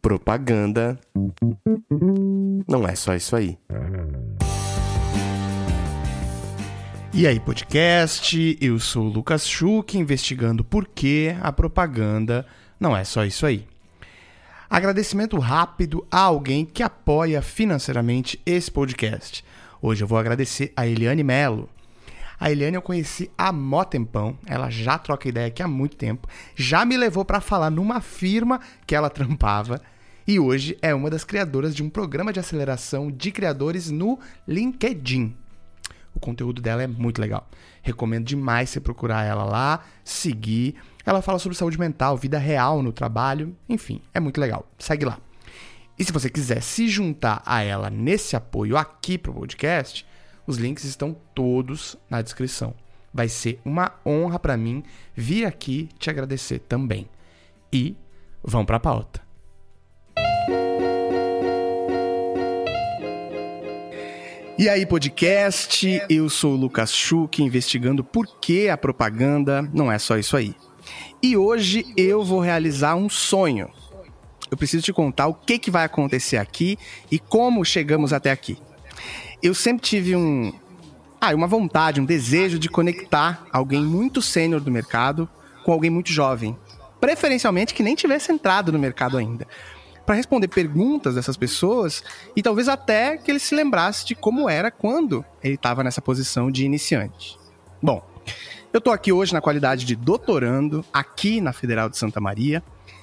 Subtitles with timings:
[0.00, 0.98] Propaganda
[2.68, 3.58] não é só isso aí.
[7.12, 8.56] E aí, podcast?
[8.60, 12.46] Eu sou o Lucas Schuch, investigando por que a propaganda
[12.78, 13.66] não é só isso aí.
[14.68, 19.44] Agradecimento rápido a alguém que apoia financeiramente esse podcast.
[19.82, 21.68] Hoje eu vou agradecer a Eliane Melo.
[22.40, 26.26] A Eliane eu conheci há mó tempão, ela já troca ideia aqui há muito tempo,
[26.56, 29.78] já me levou para falar numa firma que ela trampava
[30.26, 35.36] e hoje é uma das criadoras de um programa de aceleração de criadores no LinkedIn.
[36.14, 37.46] O conteúdo dela é muito legal.
[37.82, 40.76] Recomendo demais você procurar ela lá, seguir.
[41.04, 44.66] Ela fala sobre saúde mental, vida real no trabalho, enfim, é muito legal.
[44.78, 45.18] Segue lá.
[45.98, 50.06] E se você quiser se juntar a ela nesse apoio aqui pro podcast,
[50.50, 52.74] os links estão todos na descrição.
[53.14, 54.82] Vai ser uma honra para mim
[55.14, 57.08] vir aqui te agradecer também.
[57.72, 57.96] E
[58.42, 59.22] vamos para a pauta.
[64.58, 69.98] E aí, podcast, eu sou o Lucas Schuch, investigando por que a propaganda não é
[69.98, 70.54] só isso aí.
[71.22, 73.70] E hoje eu vou realizar um sonho.
[74.50, 76.76] Eu preciso te contar o que, que vai acontecer aqui
[77.10, 78.58] e como chegamos até aqui
[79.42, 80.52] eu sempre tive um.
[81.20, 85.28] Ah, uma vontade, um desejo de conectar alguém muito sênior do mercado
[85.64, 86.56] com alguém muito jovem.
[86.98, 89.46] Preferencialmente que nem tivesse entrado no mercado ainda.
[90.06, 92.02] Para responder perguntas dessas pessoas
[92.34, 96.50] e talvez até que ele se lembrasse de como era quando ele estava nessa posição
[96.50, 97.38] de iniciante.
[97.82, 98.02] Bom,
[98.72, 102.62] eu estou aqui hoje na qualidade de doutorando, aqui na Federal de Santa Maria,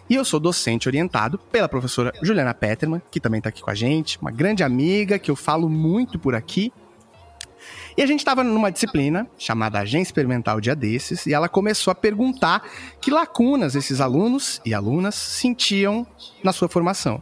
[0.09, 3.75] e eu sou docente orientado pela professora Juliana Petterman, que também está aqui com a
[3.75, 6.71] gente, uma grande amiga que eu falo muito por aqui.
[7.97, 11.95] E a gente estava numa disciplina chamada Agência Experimental Dia Desses, e ela começou a
[11.95, 12.63] perguntar
[13.01, 16.05] que lacunas esses alunos e alunas sentiam
[16.43, 17.21] na sua formação.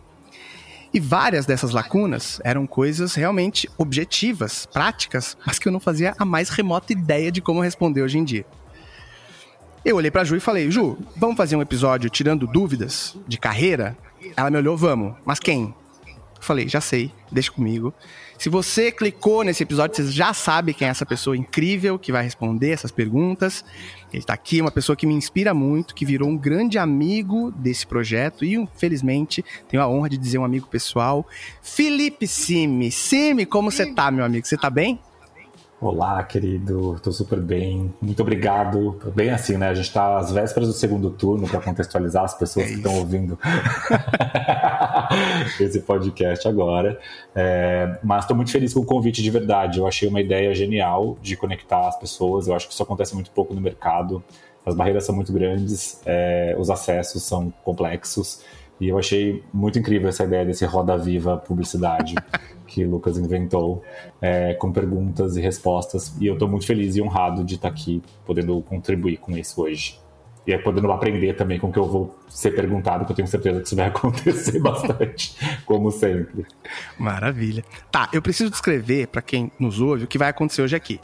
[0.93, 6.23] E várias dessas lacunas eram coisas realmente objetivas, práticas, mas que eu não fazia a
[6.23, 8.45] mais remota ideia de como responder hoje em dia.
[9.85, 13.95] Eu olhei pra Ju e falei, Ju, vamos fazer um episódio tirando dúvidas de carreira?
[14.35, 15.13] Ela me olhou, vamos.
[15.23, 15.75] Mas quem?
[16.07, 17.93] Eu falei, já sei, deixa comigo.
[18.35, 22.23] Se você clicou nesse episódio, você já sabe quem é essa pessoa incrível que vai
[22.23, 23.63] responder essas perguntas.
[24.11, 27.85] Ele está aqui, uma pessoa que me inspira muito, que virou um grande amigo desse
[27.85, 31.27] projeto e, infelizmente, tenho a honra de dizer um amigo pessoal,
[31.61, 32.89] Felipe Simi.
[32.89, 34.47] Simi, como você tá, meu amigo?
[34.47, 34.99] Você tá bem?
[35.85, 37.93] Olá, querido, tô super bem.
[38.01, 38.99] Muito obrigado.
[39.13, 39.69] Bem assim, né?
[39.69, 42.97] A gente tá às vésperas do segundo turno para contextualizar as pessoas é que estão
[42.97, 43.37] ouvindo
[45.61, 46.99] esse podcast agora.
[47.35, 49.77] É, mas estou muito feliz com o convite de verdade.
[49.77, 52.47] Eu achei uma ideia genial de conectar as pessoas.
[52.47, 54.23] Eu acho que isso acontece muito pouco no mercado.
[54.65, 58.43] As barreiras são muito grandes, é, os acessos são complexos.
[58.81, 62.15] E eu achei muito incrível essa ideia desse Roda Viva Publicidade
[62.75, 63.81] que o Lucas inventou,
[64.21, 66.13] é, com perguntas e respostas.
[66.19, 69.61] E eu estou muito feliz e honrado de estar tá aqui, podendo contribuir com isso
[69.61, 69.97] hoje.
[70.45, 73.27] E é podendo aprender também com o que eu vou ser perguntado, que eu tenho
[73.29, 76.45] certeza que isso vai acontecer bastante, como sempre.
[76.99, 77.63] Maravilha.
[77.89, 80.99] Tá, eu preciso descrever para quem nos ouve o que vai acontecer hoje aqui.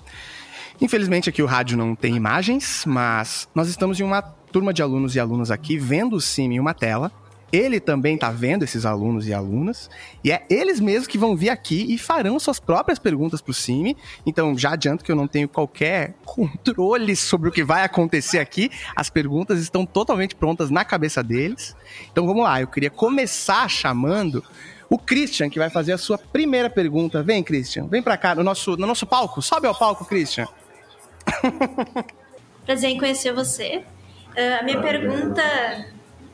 [0.82, 5.16] Infelizmente aqui o rádio não tem imagens, mas nós estamos em uma turma de alunos
[5.16, 7.12] e alunas aqui vendo o Sim em uma tela
[7.52, 9.90] ele também está vendo esses alunos e alunas,
[10.24, 13.54] e é eles mesmos que vão vir aqui e farão suas próprias perguntas para o
[13.54, 13.98] CIMI.
[14.26, 18.72] Então, já adianto que eu não tenho qualquer controle sobre o que vai acontecer aqui.
[18.96, 21.76] As perguntas estão totalmente prontas na cabeça deles.
[22.12, 22.62] Então, vamos lá.
[22.62, 24.44] Eu queria começar chamando
[24.90, 27.24] o Christian, que vai fazer a sua primeira pergunta.
[27.24, 29.42] Vem, Christian, vem para cá no nosso, no nosso palco.
[29.42, 30.48] Sobe ao palco, Christian.
[32.66, 33.84] Prazer em conhecer você.
[34.36, 35.42] Uh, a minha pergunta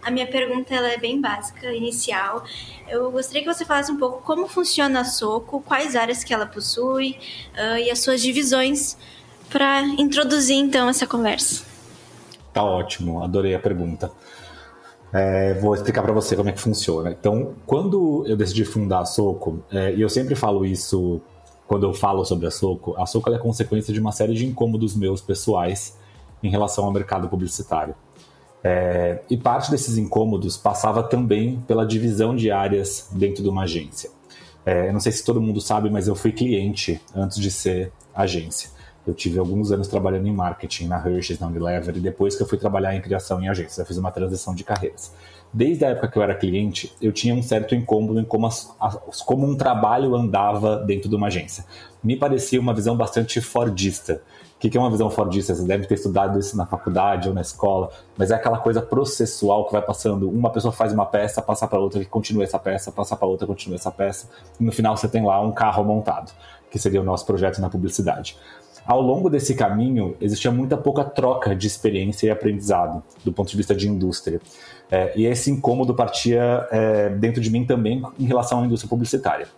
[0.08, 2.42] a minha pergunta ela é bem básica, inicial.
[2.88, 6.46] Eu gostaria que você falasse um pouco como funciona a Soco, quais áreas que ela
[6.46, 7.18] possui
[7.54, 8.98] uh, e as suas divisões
[9.50, 11.66] para introduzir então essa conversa.
[12.54, 14.10] Tá ótimo, adorei a pergunta.
[15.12, 17.12] É, vou explicar para você como é que funciona.
[17.12, 21.22] Então, quando eu decidi fundar a Soco, é, e eu sempre falo isso
[21.68, 24.96] quando eu falo sobre a Soco, a Soco é consequência de uma série de incômodos
[24.96, 25.98] meus pessoais
[26.42, 27.94] em relação ao mercado publicitário.
[28.64, 34.10] É, e parte desses incômodos passava também pela divisão de áreas dentro de uma agência.
[34.66, 38.70] É, não sei se todo mundo sabe, mas eu fui cliente antes de ser agência.
[39.08, 42.48] Eu tive alguns anos trabalhando em marketing na Hershey's, na Unilever, e depois que eu
[42.48, 45.14] fui trabalhar em criação em agência, eu fiz uma transição de carreiras.
[45.54, 48.76] Desde a época que eu era cliente, eu tinha um certo incômodo em como, as,
[48.78, 51.64] as, como um trabalho andava dentro de uma agência.
[52.08, 54.22] Me parecia uma visão bastante fordista.
[54.56, 55.54] O que é uma visão fordista?
[55.54, 59.66] Você deve ter estudado isso na faculdade ou na escola, mas é aquela coisa processual
[59.66, 60.30] que vai passando.
[60.30, 63.46] Uma pessoa faz uma peça, passa para outra, que continua essa peça, passa para outra,
[63.46, 66.32] continua essa peça, e no final você tem lá um carro montado,
[66.72, 68.38] que seria o nosso projeto na publicidade.
[68.86, 73.58] Ao longo desse caminho, existia muita pouca troca de experiência e aprendizado, do ponto de
[73.58, 74.40] vista de indústria.
[74.90, 79.50] É, e esse incômodo partia é, dentro de mim também em relação à indústria publicitária.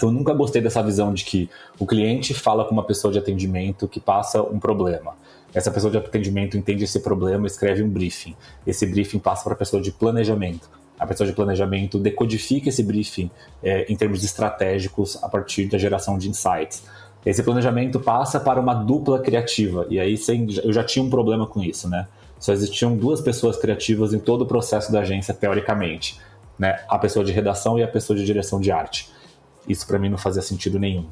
[0.00, 3.18] Então, eu nunca gostei dessa visão de que o cliente fala com uma pessoa de
[3.18, 5.12] atendimento que passa um problema.
[5.52, 8.34] Essa pessoa de atendimento entende esse problema, escreve um briefing.
[8.66, 10.70] Esse briefing passa para a pessoa de planejamento.
[10.98, 13.30] A pessoa de planejamento decodifica esse briefing
[13.62, 16.82] é, em termos estratégicos a partir da geração de insights.
[17.26, 19.86] Esse planejamento passa para uma dupla criativa.
[19.90, 20.18] E aí
[20.64, 22.08] eu já tinha um problema com isso, né?
[22.38, 26.18] Só existiam duas pessoas criativas em todo o processo da agência, teoricamente.
[26.58, 26.82] Né?
[26.88, 29.19] A pessoa de redação e a pessoa de direção de arte.
[29.68, 31.06] Isso para mim não fazia sentido nenhum.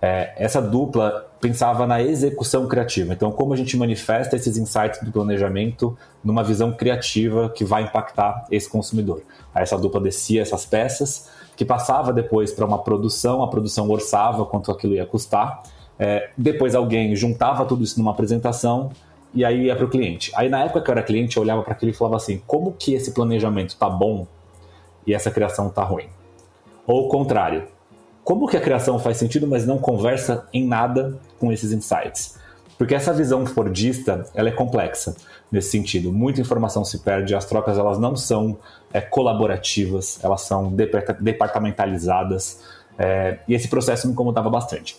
[0.00, 3.12] É, essa dupla pensava na execução criativa.
[3.12, 8.44] Então, como a gente manifesta esses insights do planejamento numa visão criativa que vai impactar
[8.50, 9.22] esse consumidor.
[9.54, 14.44] Aí essa dupla descia essas peças, que passava depois para uma produção, a produção orçava
[14.44, 15.62] quanto aquilo ia custar.
[15.98, 18.90] É, depois alguém juntava tudo isso numa apresentação
[19.32, 20.32] e aí ia para o cliente.
[20.34, 22.72] Aí na época que eu era cliente, eu olhava para aquilo e falava assim: como
[22.72, 24.26] que esse planejamento tá bom
[25.06, 26.06] e essa criação tá ruim?
[26.86, 27.68] Ou o contrário,
[28.24, 32.38] como que a criação faz sentido, mas não conversa em nada com esses insights?
[32.78, 35.14] Porque essa visão fordista, ela é complexa
[35.50, 36.12] nesse sentido.
[36.12, 38.58] Muita informação se perde, as trocas elas não são
[38.92, 40.72] é, colaborativas, elas são
[41.20, 42.60] departamentalizadas,
[42.98, 44.98] é, e esse processo me incomodava bastante.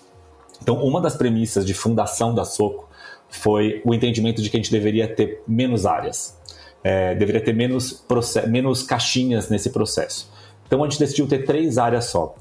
[0.62, 2.90] Então, uma das premissas de fundação da Soco
[3.30, 6.38] foi o entendimento de que a gente deveria ter menos áreas,
[6.84, 8.06] é, deveria ter menos,
[8.48, 10.32] menos caixinhas nesse processo.
[10.66, 12.36] Então, a gente decidiu ter três áreas só.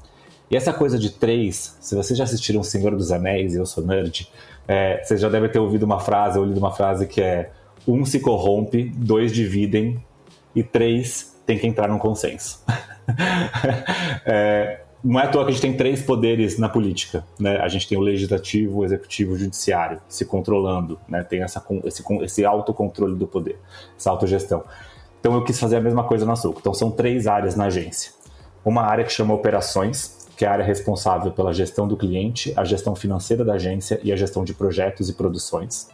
[0.53, 3.83] E essa coisa de três, se vocês já assistiram Senhor dos Anéis e eu sou
[3.83, 4.31] nerd,
[4.67, 7.49] é, vocês já devem ter ouvido uma frase, ou lido uma frase que é
[7.87, 9.99] um se corrompe, dois dividem
[10.53, 12.63] e três tem que entrar num consenso.
[14.27, 17.25] é, não é à toa que a gente tem três poderes na política.
[17.39, 17.57] Né?
[17.57, 20.99] A gente tem o legislativo, o executivo e o judiciário se controlando.
[21.09, 21.23] Né?
[21.23, 23.57] Tem essa, esse, esse autocontrole do poder,
[23.97, 24.63] essa autogestão.
[25.19, 26.59] Então eu quis fazer a mesma coisa na Suco.
[26.59, 28.11] Então são três áreas na agência.
[28.63, 32.63] Uma área que chama operações, que é a área responsável pela gestão do cliente, a
[32.63, 35.89] gestão financeira da agência e a gestão de projetos e produções.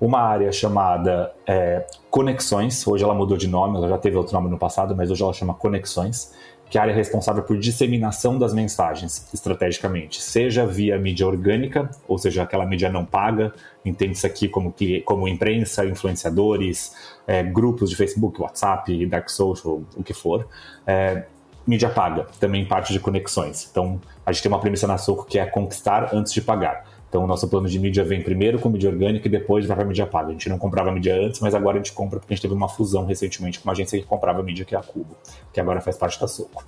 [0.00, 4.48] Uma área chamada é, Conexões, hoje ela mudou de nome, ela já teve outro nome
[4.48, 6.32] no passado, mas hoje ela chama Conexões,
[6.70, 12.16] que é a área responsável por disseminação das mensagens estrategicamente, seja via mídia orgânica, ou
[12.16, 13.52] seja, aquela mídia não paga,
[13.84, 14.72] entende-se aqui como,
[15.04, 16.94] como imprensa, influenciadores,
[17.26, 20.46] é, grupos de Facebook, WhatsApp, Dark Social, o que for,
[20.86, 21.24] é,
[21.66, 23.68] mídia paga, também parte de conexões.
[23.70, 26.84] Então, a gente tem uma premissa na Soco que é conquistar antes de pagar.
[27.08, 29.84] Então, o nosso plano de mídia vem primeiro com mídia orgânica e depois vai para
[29.84, 30.28] mídia paga.
[30.28, 32.54] A gente não comprava mídia antes, mas agora a gente compra porque a gente teve
[32.54, 35.16] uma fusão recentemente com uma agência que comprava mídia, que é a Cubo,
[35.52, 36.64] que agora faz parte da Soco.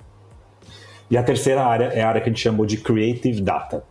[1.09, 3.85] E a terceira área é a área que a gente chamou de Creative Data.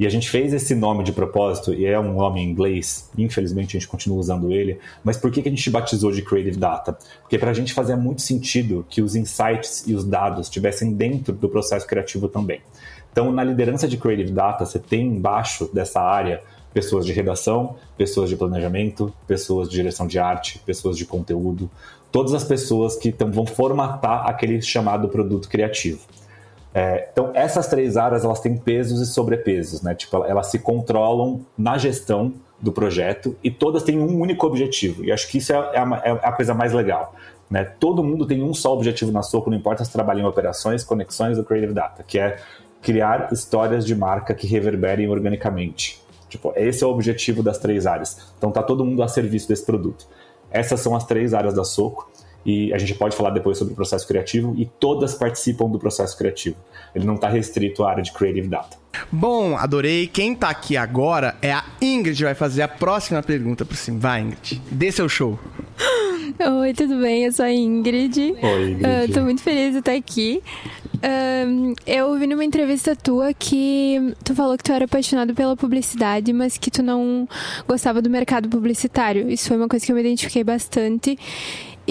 [0.00, 3.76] E a gente fez esse nome de propósito, e é um nome em inglês, infelizmente
[3.76, 6.96] a gente continua usando ele, mas por que, que a gente batizou de Creative Data?
[7.20, 11.34] Porque para a gente fazia muito sentido que os insights e os dados estivessem dentro
[11.34, 12.62] do processo criativo também.
[13.12, 16.42] Então, na liderança de Creative Data, você tem embaixo dessa área
[16.72, 21.70] pessoas de redação, pessoas de planejamento, pessoas de direção de arte, pessoas de conteúdo,
[22.10, 26.00] todas as pessoas que vão formatar aquele chamado produto criativo.
[26.72, 29.94] É, então, essas três áreas elas têm pesos e sobrepesos, né?
[29.94, 35.04] Tipo, elas se controlam na gestão do projeto e todas têm um único objetivo.
[35.04, 37.14] E acho que isso é, é, a, é a coisa mais legal.
[37.50, 37.64] Né?
[37.64, 41.36] Todo mundo tem um só objetivo na Soco, não importa se trabalha em operações, conexões
[41.36, 42.36] ou creative data, que é
[42.80, 46.00] criar histórias de marca que reverberem organicamente.
[46.28, 48.32] Tipo, esse é o objetivo das três áreas.
[48.38, 50.06] Então tá todo mundo a serviço desse produto.
[50.50, 52.08] Essas são as três áreas da Soco
[52.44, 56.16] e a gente pode falar depois sobre o processo criativo e todas participam do processo
[56.16, 56.56] criativo.
[56.94, 58.78] Ele não está restrito à área de Creative Data.
[59.10, 60.06] Bom, adorei.
[60.06, 63.98] Quem está aqui agora é a Ingrid, vai fazer a próxima pergunta por cima.
[63.98, 64.60] Vai, Ingrid.
[64.70, 65.38] Dê seu show.
[66.60, 67.24] Oi, tudo bem?
[67.24, 68.34] Eu sou a Ingrid.
[68.42, 69.18] Oi, Ingrid.
[69.18, 70.42] Uh, muito feliz de estar aqui.
[70.96, 76.32] Uh, eu ouvi numa entrevista tua que tu falou que tu era apaixonado pela publicidade,
[76.32, 77.26] mas que tu não
[77.66, 79.30] gostava do mercado publicitário.
[79.30, 81.18] Isso foi uma coisa que eu me identifiquei bastante.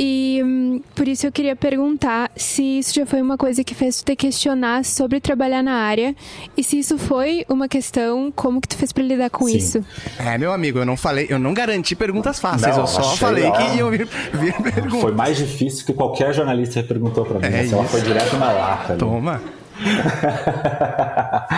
[0.02, 3.98] E hum, por isso eu queria perguntar se isso já foi uma coisa que fez
[4.02, 6.16] tu te questionar sobre trabalhar na área
[6.56, 9.58] e se isso foi uma questão, como que tu fez para lidar com Sim.
[9.58, 9.86] isso?
[10.18, 13.44] É, meu amigo, eu não falei, eu não garanti perguntas fáceis, Não, eu só falei
[13.44, 13.52] ó.
[13.52, 15.02] que iam vir, vir perguntas.
[15.02, 17.54] Foi mais difícil que qualquer jornalista perguntou pra mim.
[17.54, 18.94] É Essa ela foi direto na lata.
[18.94, 19.00] ali.
[19.00, 19.42] Toma.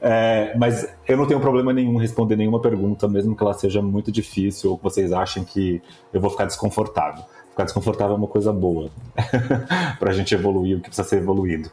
[0.00, 3.82] É, mas eu não tenho problema nenhum em responder nenhuma pergunta, mesmo que ela seja
[3.82, 5.82] muito difícil ou que vocês achem que
[6.12, 7.24] eu vou ficar desconfortável.
[7.54, 8.90] Ficar desconfortável é uma coisa boa
[10.00, 11.70] para a gente evoluir o que precisa ser evoluído.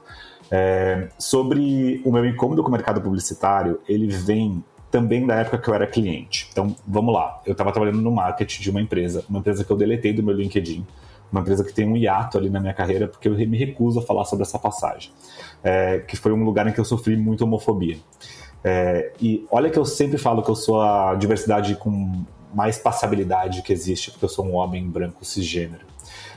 [0.52, 5.68] É, sobre o meu incômodo com o mercado publicitário, ele vem também da época que
[5.68, 6.48] eu era cliente.
[6.52, 7.42] Então, vamos lá.
[7.48, 10.36] Eu estava trabalhando no marketing de uma empresa, uma empresa que eu deletei do meu
[10.36, 10.86] LinkedIn,
[11.32, 14.04] uma empresa que tem um hiato ali na minha carreira, porque eu me recuso a
[14.04, 15.12] falar sobre essa passagem,
[15.64, 17.98] é, que foi um lugar em que eu sofri muita homofobia.
[18.64, 23.62] É, e olha que eu sempre falo que eu sou a diversidade com mais passabilidade
[23.62, 25.86] que existe, porque eu sou um homem branco cisgênero.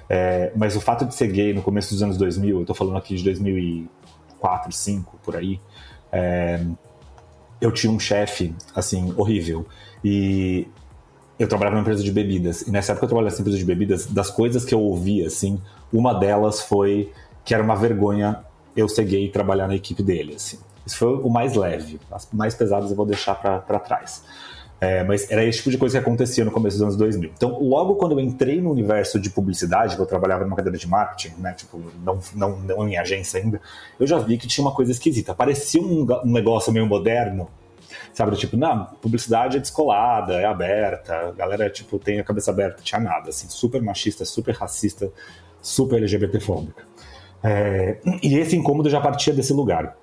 [0.09, 2.97] É, mas o fato de ser gay no começo dos anos 2000, eu tô falando
[2.97, 5.61] aqui de 2004, 2005, por aí,
[6.13, 6.65] é,
[7.61, 9.67] eu tinha um chefe, assim, horrível.
[10.05, 10.69] E
[11.39, 12.63] eu trabalhava numa empresa de bebidas.
[12.63, 15.61] E nessa época eu trabalhava nessa empresa de bebidas, das coisas que eu ouvia, assim,
[15.93, 17.13] uma delas foi
[17.45, 18.45] que era uma vergonha
[18.77, 20.59] eu ser gay e trabalhar na equipe dele, assim.
[20.87, 22.01] Isso foi o mais leve.
[22.11, 24.25] As mais pesadas eu vou deixar para trás.
[24.81, 27.31] É, mas era esse tipo de coisa que acontecia no começo dos anos 2000.
[27.35, 30.87] Então, logo quando eu entrei no universo de publicidade, que eu trabalhava numa cadeira de
[30.87, 33.61] marketing, né, tipo, não, não, não em agência ainda,
[33.99, 35.35] eu já vi que tinha uma coisa esquisita.
[35.35, 37.49] Parecia um, um negócio meio moderno,
[38.13, 38.37] sabe?
[38.37, 43.01] Tipo, não, publicidade é descolada, é aberta, a galera, tipo, tem a cabeça aberta, tinha
[43.01, 45.11] nada, assim, super machista, super racista,
[45.63, 46.85] super LGBTfóbica.
[47.43, 49.97] É, e esse incômodo já partia desse lugar,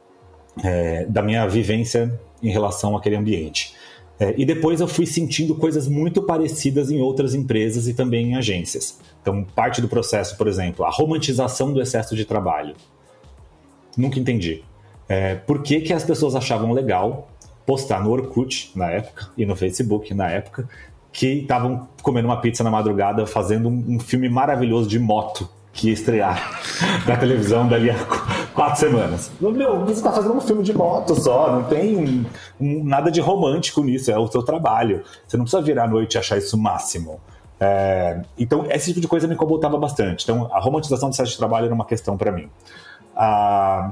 [0.63, 3.75] é, da minha vivência em relação àquele ambiente.
[4.21, 8.35] É, e depois eu fui sentindo coisas muito parecidas em outras empresas e também em
[8.35, 8.99] agências.
[9.19, 12.75] Então, parte do processo, por exemplo, a romantização do excesso de trabalho.
[13.97, 14.63] Nunca entendi.
[15.09, 17.29] É, por que, que as pessoas achavam legal
[17.65, 20.69] postar no Orkut, na época, e no Facebook, na época,
[21.11, 25.87] que estavam comendo uma pizza na madrugada, fazendo um, um filme maravilhoso de moto que
[25.87, 26.59] ia estrear
[27.07, 29.31] na televisão dali a qu- quatro semanas.
[29.39, 32.25] Meu, você está fazendo um filme de moto só, não tem um-
[32.59, 35.03] um- nada de romântico nisso, é o seu trabalho.
[35.27, 37.19] Você não precisa virar à noite e achar isso máximo.
[37.59, 40.23] É, então, esse tipo de coisa me incomodava bastante.
[40.23, 42.49] Então, a romantização do site de trabalho era uma questão para mim.
[43.15, 43.91] A,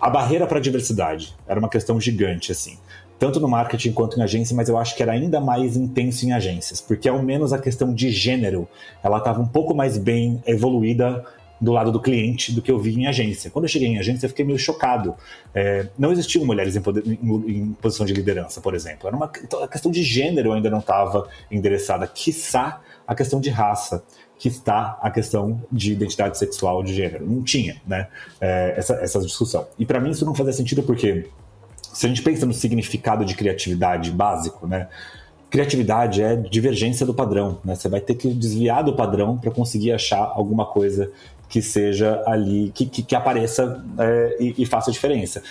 [0.00, 2.78] a barreira para a diversidade era uma questão gigante, assim.
[3.22, 6.32] Tanto no marketing quanto em agência, mas eu acho que era ainda mais intenso em
[6.32, 8.66] agências, porque ao menos a questão de gênero
[9.00, 11.24] ela estava um pouco mais bem evoluída
[11.60, 13.48] do lado do cliente do que eu vi em agência.
[13.48, 15.14] Quando eu cheguei em agência, eu fiquei meio chocado.
[15.54, 17.18] É, não existiam mulheres em, poder- em-
[17.60, 19.06] em posição de liderança, por exemplo.
[19.06, 23.50] Era uma, então, a questão de gênero ainda não estava endereçada, quiçá a questão de
[23.50, 24.02] raça
[24.36, 27.24] que está a questão de identidade sexual de gênero.
[27.24, 28.08] Não tinha, né?
[28.40, 29.64] é, essa, essa discussão.
[29.78, 31.28] E para mim isso não fazia sentido porque
[31.92, 34.88] se a gente pensa no significado de criatividade básico, né?
[35.50, 37.74] Criatividade é divergência do padrão, né?
[37.74, 41.10] Você vai ter que desviar do padrão para conseguir achar alguma coisa
[41.48, 45.42] que seja ali, que, que, que apareça é, e, e faça diferença.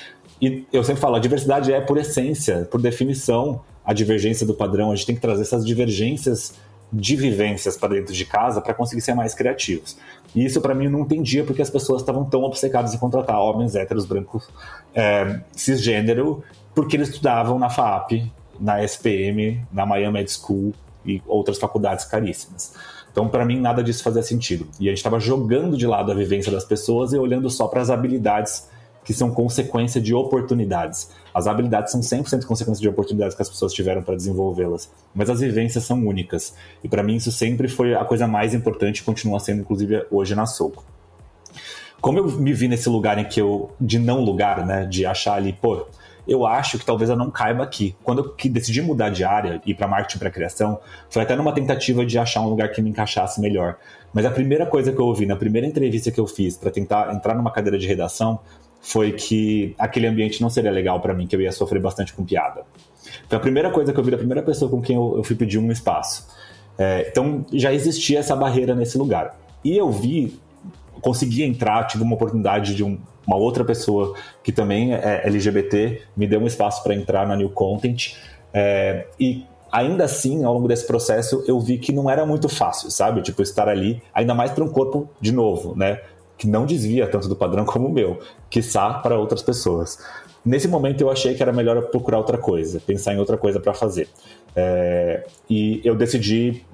[0.41, 4.91] E eu sempre falo, a diversidade é por essência, por definição, a divergência do padrão.
[4.91, 6.55] A gente tem que trazer essas divergências
[6.91, 9.95] de vivências para dentro de casa para conseguir ser mais criativos.
[10.35, 13.75] E isso para mim não entendia porque as pessoas estavam tão obcecadas em contratar homens
[13.75, 14.47] héteros brancos
[14.95, 20.73] é, cisgênero porque eles estudavam na FAP, na SPM, na Miami Med School
[21.05, 22.73] e outras faculdades caríssimas.
[23.11, 24.67] Então, para mim, nada disso fazia sentido.
[24.79, 27.81] E a gente estava jogando de lado a vivência das pessoas e olhando só para
[27.81, 28.69] as habilidades
[29.03, 31.09] que são consequência de oportunidades.
[31.33, 35.39] As habilidades são 100% consequência de oportunidades que as pessoas tiveram para desenvolvê-las, mas as
[35.39, 36.53] vivências são únicas.
[36.83, 40.35] E para mim isso sempre foi a coisa mais importante e continua sendo inclusive hoje
[40.35, 40.83] na Soco.
[41.99, 45.35] Como eu me vi nesse lugar em que eu de não lugar, né, de achar
[45.35, 45.85] ali, pô,
[46.27, 47.95] eu acho que talvez eu não caiba aqui.
[48.03, 50.79] Quando eu decidi mudar de área e ir para marketing para criação,
[51.09, 53.77] foi até numa tentativa de achar um lugar que me encaixasse melhor.
[54.13, 57.13] Mas a primeira coisa que eu ouvi na primeira entrevista que eu fiz para tentar
[57.13, 58.39] entrar numa cadeira de redação
[58.81, 62.25] foi que aquele ambiente não seria legal para mim, que eu ia sofrer bastante com
[62.25, 62.63] piada.
[63.29, 65.35] Foi a primeira coisa que eu vi da primeira pessoa com quem eu, eu fui
[65.35, 66.27] pedir um espaço.
[66.77, 69.39] É, então já existia essa barreira nesse lugar.
[69.63, 70.39] E eu vi,
[71.01, 76.25] consegui entrar, tive uma oportunidade de um, uma outra pessoa que também é LGBT, me
[76.25, 78.15] deu um espaço para entrar na New Content.
[78.53, 82.91] É, e ainda assim, ao longo desse processo, eu vi que não era muito fácil,
[82.91, 83.21] sabe?
[83.21, 86.01] Tipo, estar ali, ainda mais para um corpo de novo, né?
[86.41, 88.19] Que não desvia tanto do padrão como o meu,
[88.49, 89.99] quiçá para outras pessoas.
[90.43, 93.59] Nesse momento eu achei que era melhor eu procurar outra coisa, pensar em outra coisa
[93.59, 94.09] para fazer.
[94.55, 96.65] É, e eu decidi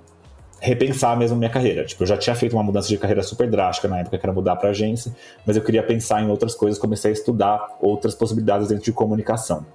[0.62, 1.84] repensar mesmo minha carreira.
[1.84, 4.32] Tipo, eu já tinha feito uma mudança de carreira super drástica na época, que era
[4.32, 5.14] mudar para agência,
[5.46, 9.66] mas eu queria pensar em outras coisas, comecei a estudar outras possibilidades dentro de comunicação.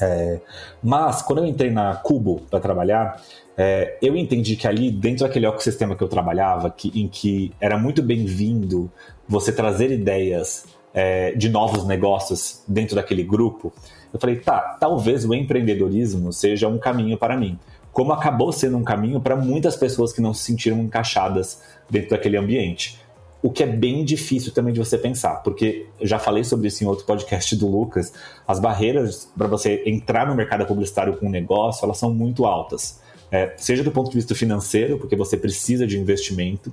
[0.00, 0.40] É,
[0.82, 3.22] mas, quando eu entrei na Cubo para trabalhar,
[3.62, 7.76] é, eu entendi que ali, dentro daquele ecossistema que eu trabalhava, que, em que era
[7.76, 8.90] muito bem-vindo
[9.28, 10.64] você trazer ideias
[10.94, 13.70] é, de novos negócios dentro daquele grupo,
[14.14, 17.58] eu falei, tá, talvez o empreendedorismo seja um caminho para mim.
[17.92, 22.38] Como acabou sendo um caminho para muitas pessoas que não se sentiram encaixadas dentro daquele
[22.38, 22.98] ambiente.
[23.42, 26.86] O que é bem difícil também de você pensar, porque já falei sobre isso em
[26.86, 28.10] outro podcast do Lucas.
[28.48, 32.98] As barreiras para você entrar no mercado publicitário com um negócio, elas são muito altas.
[33.30, 36.72] É, seja do ponto de vista financeiro, porque você precisa de investimento,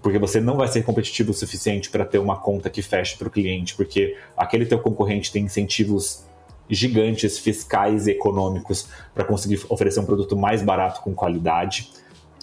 [0.00, 3.28] porque você não vai ser competitivo o suficiente para ter uma conta que feche para
[3.28, 6.24] o cliente, porque aquele teu concorrente tem incentivos
[6.68, 11.90] gigantes fiscais e econômicos para conseguir oferecer um produto mais barato com qualidade,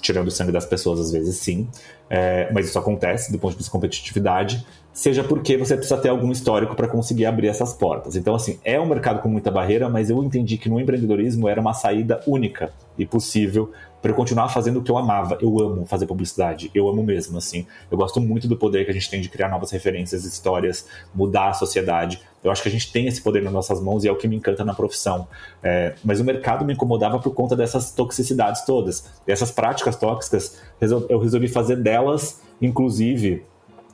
[0.01, 1.67] tirando o sangue das pessoas às vezes sim,
[2.09, 6.09] é, mas isso acontece do ponto de vista de competitividade, seja porque você precisa ter
[6.09, 8.15] algum histórico para conseguir abrir essas portas.
[8.15, 11.61] Então, assim, é um mercado com muita barreira, mas eu entendi que no empreendedorismo era
[11.61, 15.37] uma saída única e possível para eu continuar fazendo o que eu amava.
[15.41, 17.65] Eu amo fazer publicidade, eu amo mesmo, assim.
[17.91, 21.49] Eu gosto muito do poder que a gente tem de criar novas referências, histórias, mudar
[21.49, 22.21] a sociedade.
[22.43, 24.27] Eu acho que a gente tem esse poder nas nossas mãos e é o que
[24.27, 25.27] me encanta na profissão.
[25.61, 30.59] É, mas o mercado me incomodava por conta dessas toxicidades todas, dessas práticas tóxicas.
[30.81, 33.45] Eu resolvi fazer delas, inclusive,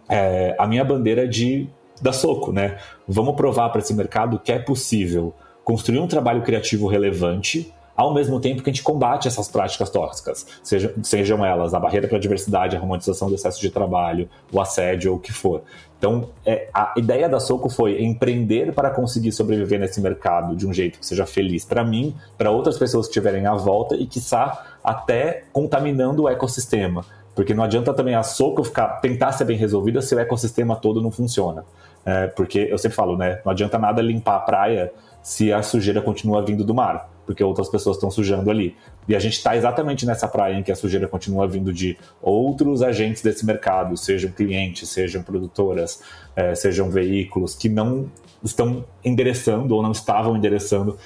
[0.10, 1.68] é, a minha bandeira de
[2.02, 2.78] dar soco, né?
[3.08, 5.34] Vamos provar para esse mercado que é possível
[5.64, 10.46] construir um trabalho criativo relevante ao mesmo tempo que a gente combate essas práticas tóxicas,
[10.62, 14.60] sejam, sejam elas a barreira para a diversidade, a romantização do excesso de trabalho, o
[14.60, 15.62] assédio ou o que for.
[15.98, 20.74] Então, é, a ideia da Soco foi empreender para conseguir sobreviver nesse mercado de um
[20.74, 24.78] jeito que seja feliz para mim, para outras pessoas que estiverem à volta e, quiçá,
[24.84, 27.06] até contaminando o ecossistema.
[27.34, 31.02] Porque não adianta também a Soco ficar, tentar ser bem resolvida se o ecossistema todo
[31.02, 31.66] não funciona.
[32.06, 33.42] É, porque eu sempre falo, né?
[33.44, 37.70] Não adianta nada limpar a praia se a sujeira continua vindo do mar porque outras
[37.70, 38.76] pessoas estão sujando ali.
[39.08, 42.82] E a gente está exatamente nessa praia em que a sujeira continua vindo de outros
[42.82, 46.02] agentes desse mercado, sejam clientes, sejam produtoras,
[46.36, 48.10] é, sejam veículos, que não
[48.44, 50.98] estão endereçando ou não estavam endereçando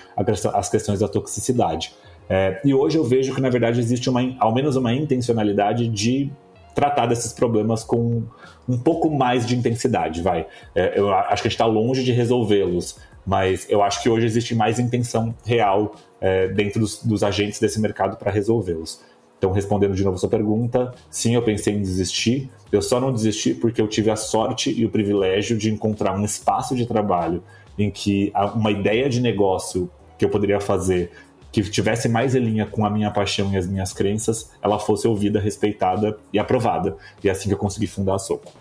[0.54, 1.94] as questões da toxicidade.
[2.30, 6.32] É, e hoje eu vejo que, na verdade, existe uma, ao menos uma intencionalidade de
[6.76, 8.24] tratar desses problemas com
[8.68, 10.46] um pouco mais de intensidade, vai.
[10.76, 14.26] É, eu acho que a gente está longe de resolvê-los, mas eu acho que hoje
[14.26, 19.02] existe mais intenção real é, dentro dos, dos, agentes desse mercado para resolvê-los.
[19.38, 22.50] Então, respondendo de novo sua pergunta, sim, eu pensei em desistir.
[22.72, 26.26] Eu só não desisti porque eu tive a sorte e o privilégio de encontrar um
[26.26, 27.42] espaço de trabalho
[27.78, 31.12] em que uma ideia de negócio que eu poderia fazer
[31.52, 35.08] que tivesse mais em linha com a minha paixão e as minhas crenças, ela fosse
[35.08, 36.96] ouvida, respeitada e aprovada.
[37.24, 38.52] E é assim que eu consegui fundar a Soco.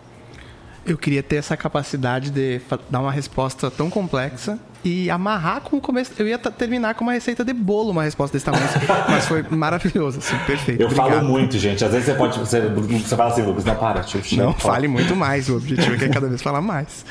[0.89, 5.81] Eu queria ter essa capacidade de dar uma resposta tão complexa e amarrar com o
[5.81, 6.11] começo.
[6.17, 8.65] Eu ia terminar com uma receita de bolo, uma resposta desse tamanho.
[9.07, 10.81] mas foi maravilhoso, assim, perfeito.
[10.81, 11.11] Eu Obrigado.
[11.11, 11.83] falo muito, gente.
[11.85, 12.39] Às vezes você pode.
[12.39, 14.21] Você, você fala assim, Lucas, não para, tio.
[14.37, 15.47] Não, fale muito mais.
[15.49, 17.05] O objetivo é que é cada vez falar mais.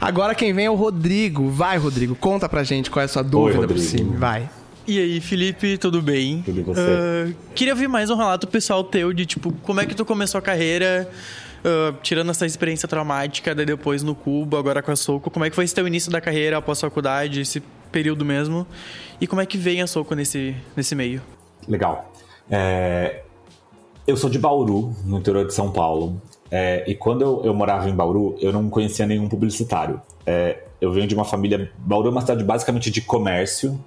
[0.00, 1.50] Agora quem vem é o Rodrigo.
[1.50, 4.16] Vai, Rodrigo, conta pra gente qual é a sua dúvida Oi, por cima.
[4.16, 4.48] Vai.
[4.86, 6.40] E aí, Felipe, tudo bem?
[6.46, 6.80] Tudo você?
[6.80, 10.38] Uh, queria ouvir mais um relato pessoal teu de, tipo, como é que tu começou
[10.38, 11.06] a carreira,
[11.64, 15.30] uh, tirando essa experiência traumática, daí depois no Cubo, agora com a Soco.
[15.30, 18.66] Como é que foi esse teu início da carreira após a faculdade, esse período mesmo?
[19.20, 21.22] E como é que veio a Soco nesse, nesse meio?
[21.66, 22.12] Legal.
[22.50, 23.22] É...
[24.06, 26.20] Eu sou de Bauru, no interior de São Paulo.
[26.50, 30.00] É, e quando eu, eu, morava em Bauru, eu não conhecia nenhum publicitário.
[30.24, 31.70] É, eu venho de uma família.
[31.78, 33.78] Bauru é uma cidade basicamente de comércio.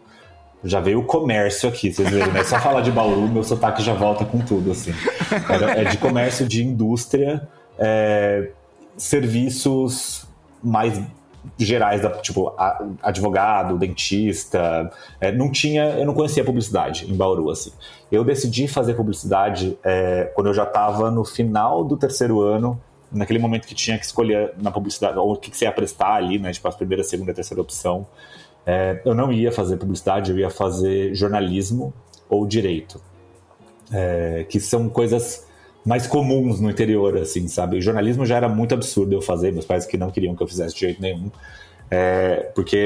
[0.63, 2.43] Já veio o comércio aqui, vocês verem, né?
[2.43, 4.93] Só falar de Bauru, meu sotaque já volta com tudo, assim.
[5.49, 7.47] É, é de comércio, de indústria,
[7.81, 8.51] é,
[8.95, 10.27] serviços
[10.63, 11.01] mais
[11.57, 12.53] gerais, da, tipo
[13.01, 14.91] advogado, dentista.
[15.19, 17.71] É, não tinha, eu não conhecia publicidade em Bauru, assim.
[18.11, 22.79] Eu decidi fazer publicidade é, quando eu já estava no final do terceiro ano,
[23.11, 26.13] naquele momento que tinha que escolher na publicidade, ou o que, que você ia prestar
[26.13, 26.51] ali, né?
[26.53, 28.05] Tipo, a primeira, segunda, terceira opção.
[28.65, 31.91] É, eu não ia fazer publicidade, eu ia fazer jornalismo
[32.29, 33.01] ou direito,
[33.91, 35.47] é, que são coisas
[35.85, 37.77] mais comuns no interior, assim, sabe?
[37.77, 40.47] O jornalismo já era muito absurdo eu fazer, meus pais que não queriam que eu
[40.47, 41.31] fizesse de jeito nenhum,
[41.89, 42.77] é, porque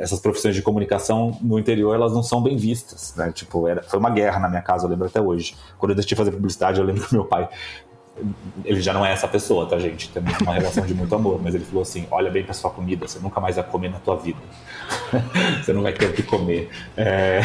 [0.00, 3.32] essas profissões de comunicação no interior elas não são bem vistas, né?
[3.32, 5.56] Tipo, era, foi uma guerra na minha casa, eu lembro até hoje.
[5.78, 7.48] Quando eu decidi fazer publicidade, eu lembro que meu pai
[8.64, 10.08] ele já não é essa pessoa, tá, gente?
[10.10, 13.06] Temos uma relação de muito amor, mas ele falou assim: olha bem pra sua comida,
[13.06, 14.38] você nunca mais vai comer na tua vida.
[15.62, 16.68] você não vai ter o que comer.
[16.96, 17.40] É...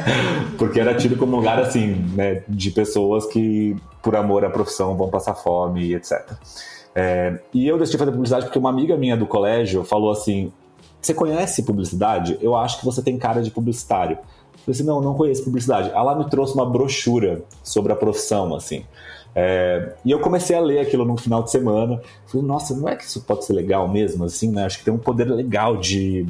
[0.58, 5.08] Porque era tido como lugar assim, né, de pessoas que, por amor à profissão, vão
[5.08, 6.32] passar fome, etc.
[6.94, 7.38] É...
[7.52, 10.52] E eu decidi fazer publicidade porque uma amiga minha do colégio falou assim:
[11.00, 12.38] Você conhece publicidade?
[12.40, 14.16] Eu acho que você tem cara de publicitário.
[14.16, 15.90] Eu falei assim: Não, não conheço publicidade.
[15.90, 18.84] Ela me trouxe uma brochura sobre a profissão, assim.
[19.34, 22.00] É, e eu comecei a ler aquilo no final de semana.
[22.26, 24.64] Falei, nossa, não é que isso pode ser legal mesmo, assim, né?
[24.64, 26.26] Acho que tem um poder legal de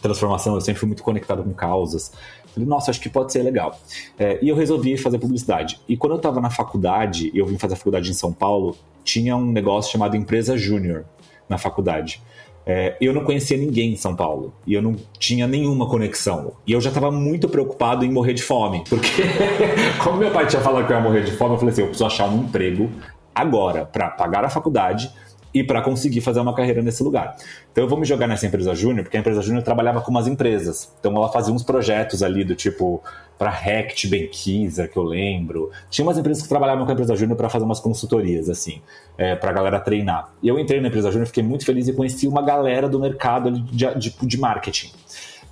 [0.00, 0.54] transformação.
[0.54, 2.12] Eu sempre fui muito conectado com causas.
[2.52, 3.78] Falei, nossa, acho que pode ser legal.
[4.18, 5.80] É, e eu resolvi fazer publicidade.
[5.88, 9.36] E quando eu estava na faculdade, eu vim fazer a faculdade em São Paulo, tinha
[9.36, 11.04] um negócio chamado Empresa Júnior
[11.48, 12.22] na faculdade.
[12.66, 16.52] É, eu não conhecia ninguém em São Paulo e eu não tinha nenhuma conexão.
[16.66, 19.22] E eu já estava muito preocupado em morrer de fome, porque,
[20.02, 21.88] como meu pai tinha falado que eu ia morrer de fome, eu falei assim: eu
[21.88, 22.90] preciso achar um emprego
[23.34, 25.10] agora para pagar a faculdade
[25.52, 27.36] e para conseguir fazer uma carreira nesse lugar.
[27.72, 30.26] Então eu vou me jogar nessa empresa júnior, porque a empresa júnior trabalhava com umas
[30.26, 30.92] empresas.
[30.98, 33.02] Então ela fazia uns projetos ali do tipo
[33.38, 35.70] para Rect, Benquiza, que eu lembro.
[35.88, 38.82] Tinha umas empresas que trabalhavam com a empresa júnior para fazer umas consultorias assim,
[39.16, 40.30] é, para a galera treinar.
[40.42, 43.50] E eu entrei na empresa júnior, fiquei muito feliz e conheci uma galera do mercado
[43.50, 44.90] de, de, de marketing.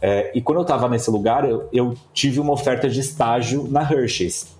[0.01, 3.83] É, e quando eu estava nesse lugar, eu, eu tive uma oferta de estágio na
[3.83, 4.58] Hershey's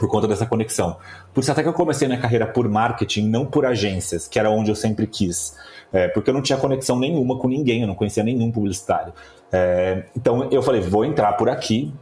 [0.00, 0.96] por conta dessa conexão.
[1.34, 4.48] Por isso até que eu comecei minha carreira por marketing, não por agências, que era
[4.48, 5.54] onde eu sempre quis.
[5.92, 9.12] É, porque eu não tinha conexão nenhuma com ninguém, eu não conhecia nenhum publicitário.
[9.52, 11.92] É, então eu falei, vou entrar por aqui,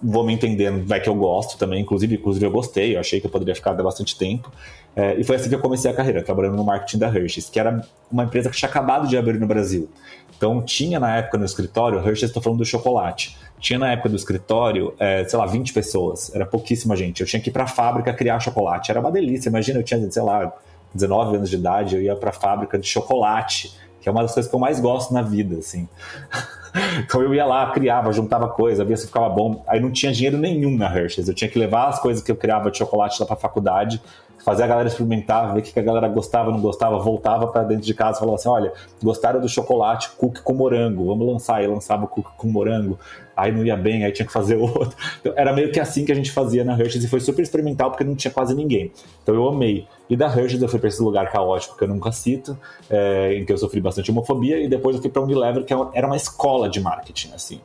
[0.00, 3.26] vou me entendendo, vai que eu gosto também, inclusive, inclusive eu gostei, eu achei que
[3.26, 4.48] eu poderia ficar bastante tempo.
[4.94, 7.58] É, e foi assim que eu comecei a carreira, trabalhando no marketing da Hershey's, que
[7.58, 9.88] era uma empresa que tinha acabado de abrir no Brasil.
[10.36, 14.16] Então tinha na época no escritório, Hershey's estou falando do chocolate, tinha na época do
[14.16, 17.20] escritório, é, sei lá, 20 pessoas, era pouquíssima gente.
[17.20, 19.50] Eu tinha que ir para a fábrica criar chocolate, era uma delícia.
[19.50, 20.52] Imagina, eu tinha, sei lá,
[20.94, 24.32] 19 anos de idade, eu ia para a fábrica de chocolate, que é uma das
[24.32, 25.88] coisas que eu mais gosto na vida, assim.
[27.00, 29.64] Então eu ia lá, criava, juntava coisa, via se ficava bom.
[29.66, 31.26] Aí não tinha dinheiro nenhum na Hershey's.
[31.26, 34.00] Eu tinha que levar as coisas que eu criava de chocolate lá para a faculdade
[34.44, 37.84] fazer a galera experimentar, ver o que a galera gostava, não gostava, voltava para dentro
[37.84, 38.72] de casa e falava assim: olha,
[39.02, 41.62] gostaram do chocolate cookie com morango, vamos lançar.
[41.62, 42.98] E lançava o cookie com morango,
[43.36, 44.96] aí não ia bem, aí tinha que fazer outro.
[45.20, 47.90] Então, era meio que assim que a gente fazia na Hershey's e foi super experimental
[47.90, 48.92] porque não tinha quase ninguém.
[49.22, 49.86] Então eu amei.
[50.08, 53.44] E da Hershey's eu fui para esse lugar caótico que eu nunca cito, é, em
[53.44, 56.16] que eu sofri bastante homofobia, e depois eu fui para Unilever, que é era uma
[56.16, 57.60] escola de marketing, assim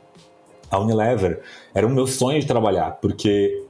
[0.70, 1.40] a Unilever
[1.74, 3.64] era o meu sonho de trabalhar, porque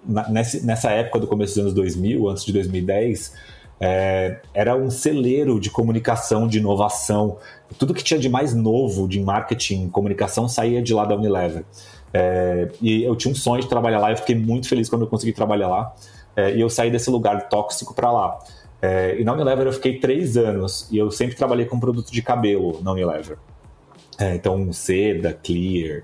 [0.63, 3.35] nessa época do começo dos anos 2000, antes de 2010,
[3.79, 7.37] é, era um celeiro de comunicação, de inovação.
[7.79, 11.65] Tudo que tinha de mais novo de marketing, comunicação, saía de lá da Unilever.
[12.13, 15.09] É, e eu tinha um sonho de trabalhar lá, eu fiquei muito feliz quando eu
[15.09, 15.95] consegui trabalhar lá.
[16.35, 18.39] É, e eu saí desse lugar tóxico para lá.
[18.81, 22.23] É, e na Unilever eu fiquei três anos, e eu sempre trabalhei com produto de
[22.23, 23.39] cabelo na Unilever.
[24.19, 26.03] É, então, seda, clear,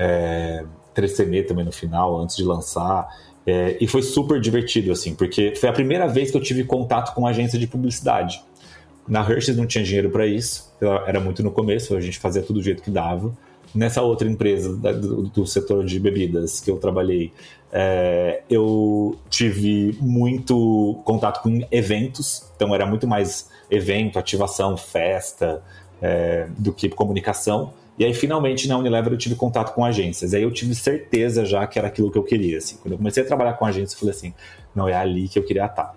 [0.00, 0.64] é,
[0.96, 3.06] 3CM também no final, antes de lançar.
[3.46, 7.14] É, e foi super divertido, assim, porque foi a primeira vez que eu tive contato
[7.14, 8.42] com agência de publicidade.
[9.06, 10.72] Na Hershey's não tinha dinheiro para isso,
[11.06, 13.36] era muito no começo, a gente fazia tudo do jeito que dava.
[13.74, 17.32] Nessa outra empresa do, do setor de bebidas que eu trabalhei,
[17.72, 25.62] é, eu tive muito contato com eventos, então era muito mais evento, ativação, festa,
[26.02, 27.72] é, do que comunicação.
[28.00, 30.32] E aí, finalmente, na Unilever eu tive contato com agências.
[30.32, 32.56] Aí eu tive certeza já que era aquilo que eu queria.
[32.56, 32.78] Assim.
[32.80, 34.32] Quando eu comecei a trabalhar com agências, eu falei assim:
[34.74, 35.94] não, é ali que eu queria estar.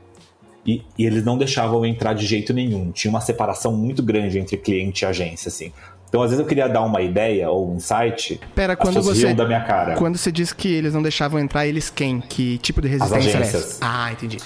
[0.68, 2.92] E, e, eles não deixavam eu entrar de jeito nenhum.
[2.92, 5.72] Tinha uma separação muito grande entre cliente e agência, assim.
[6.10, 8.38] Então, às vezes eu queria dar uma ideia ou um site.
[8.54, 9.96] Pera, quando você da minha cara.
[9.96, 12.20] Quando você diz que eles não deixavam entrar, eles quem?
[12.20, 13.80] Que tipo de resistência As agências.
[13.82, 14.40] Ah, entendi.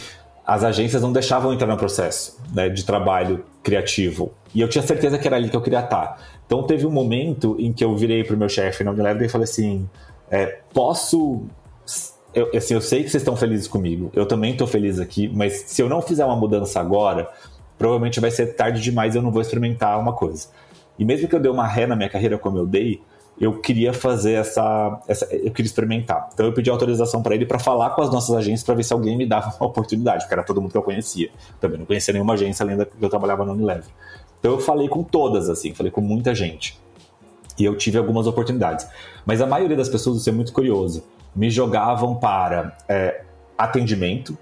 [0.45, 4.31] As agências não deixavam entrar no processo né, de trabalho criativo.
[4.53, 6.36] E eu tinha certeza que era ali que eu queria estar.
[6.47, 9.43] Então teve um momento em que eu virei pro meu chefe na Unilever e falei
[9.43, 9.87] assim:
[10.31, 11.43] é, posso.
[12.33, 15.63] Eu, assim, eu sei que vocês estão felizes comigo, eu também estou feliz aqui, mas
[15.67, 17.29] se eu não fizer uma mudança agora,
[17.77, 20.47] provavelmente vai ser tarde demais eu não vou experimentar uma coisa.
[20.99, 23.01] E mesmo que eu dê uma ré na minha carreira como eu dei,
[23.39, 26.29] eu queria fazer essa, essa eu queria experimentar.
[26.33, 28.93] Então eu pedi autorização para ele para falar com as nossas agências para ver se
[28.93, 31.29] alguém me dava uma oportunidade, porque era todo mundo que eu conhecia.
[31.59, 33.89] Também não conhecia nenhuma agência além da que eu trabalhava na Unilever.
[34.47, 36.79] Então eu falei com todas, assim, falei com muita gente.
[37.59, 38.87] E eu tive algumas oportunidades.
[39.25, 41.03] Mas a maioria das pessoas, isso é muito curioso,
[41.35, 43.23] me jogavam para é,
[43.57, 44.37] atendimento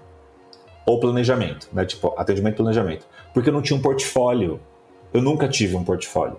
[0.86, 1.84] ou planejamento, né?
[1.84, 3.04] Tipo, atendimento e planejamento.
[3.34, 4.60] Porque eu não tinha um portfólio.
[5.12, 6.36] Eu nunca tive um portfólio.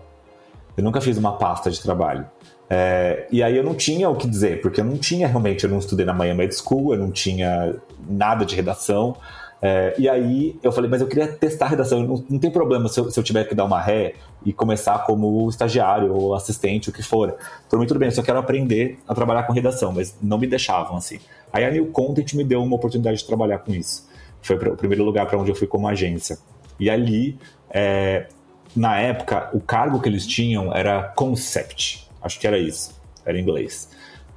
[0.77, 2.25] Eu nunca fiz uma pasta de trabalho.
[2.69, 5.69] É, e aí eu não tinha o que dizer, porque eu não tinha realmente, eu
[5.69, 7.75] não estudei na Miami Med School, eu não tinha
[8.08, 9.17] nada de redação.
[9.61, 12.87] É, e aí eu falei, mas eu queria testar a redação, não, não tem problema
[12.87, 14.13] se eu, se eu, tiver que dar uma ré
[14.45, 17.35] e começar como estagiário ou assistente, o que for.
[17.69, 20.45] Por mim, tudo bem, eu só quero aprender a trabalhar com redação, mas não me
[20.45, 21.19] deixavam assim.
[21.51, 24.07] Aí a New Content me deu uma oportunidade de trabalhar com isso.
[24.41, 26.37] Foi o primeiro lugar para onde eu fui como agência.
[26.79, 27.39] E ali,
[27.71, 28.27] é,
[28.75, 33.41] na época, o cargo que eles tinham era concept, acho que era isso, era em
[33.41, 33.89] inglês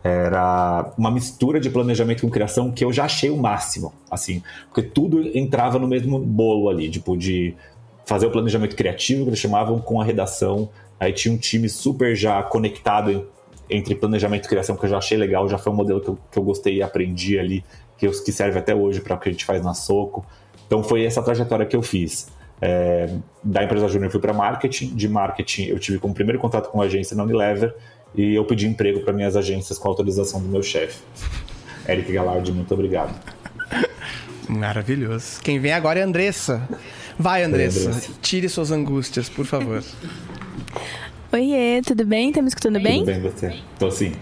[0.02, 4.88] era uma mistura de planejamento com criação que eu já achei o máximo, assim, porque
[4.88, 7.54] tudo entrava no mesmo bolo ali, tipo, de
[8.06, 12.16] fazer o planejamento criativo, que eles chamavam, com a redação, aí tinha um time super
[12.16, 13.28] já conectado
[13.68, 16.18] entre planejamento e criação, que eu já achei legal, já foi um modelo que eu,
[16.32, 17.64] que eu gostei e aprendi ali,
[17.96, 20.24] que, eu, que serve até hoje para o que a gente faz na Soco,
[20.66, 22.28] então foi essa trajetória que eu fiz.
[22.62, 23.08] É,
[23.42, 26.82] da empresa júnior eu fui para marketing, de marketing eu tive como primeiro contato com
[26.82, 27.74] a agência na Unilever,
[28.14, 31.02] e eu pedi emprego para minhas agências com autorização do meu chefe.
[31.88, 33.14] Eric Galardi, muito obrigado.
[34.48, 35.40] Maravilhoso.
[35.42, 36.68] Quem vem agora é a Andressa.
[37.18, 37.88] Vai, Andressa.
[37.88, 38.12] Andressa.
[38.20, 39.82] Tire suas angústias, por favor.
[41.32, 42.32] Oiê, tudo bem?
[42.32, 43.04] Tá me escutando bem?
[43.04, 43.54] Tudo bem, você?
[43.78, 44.12] Tô sim.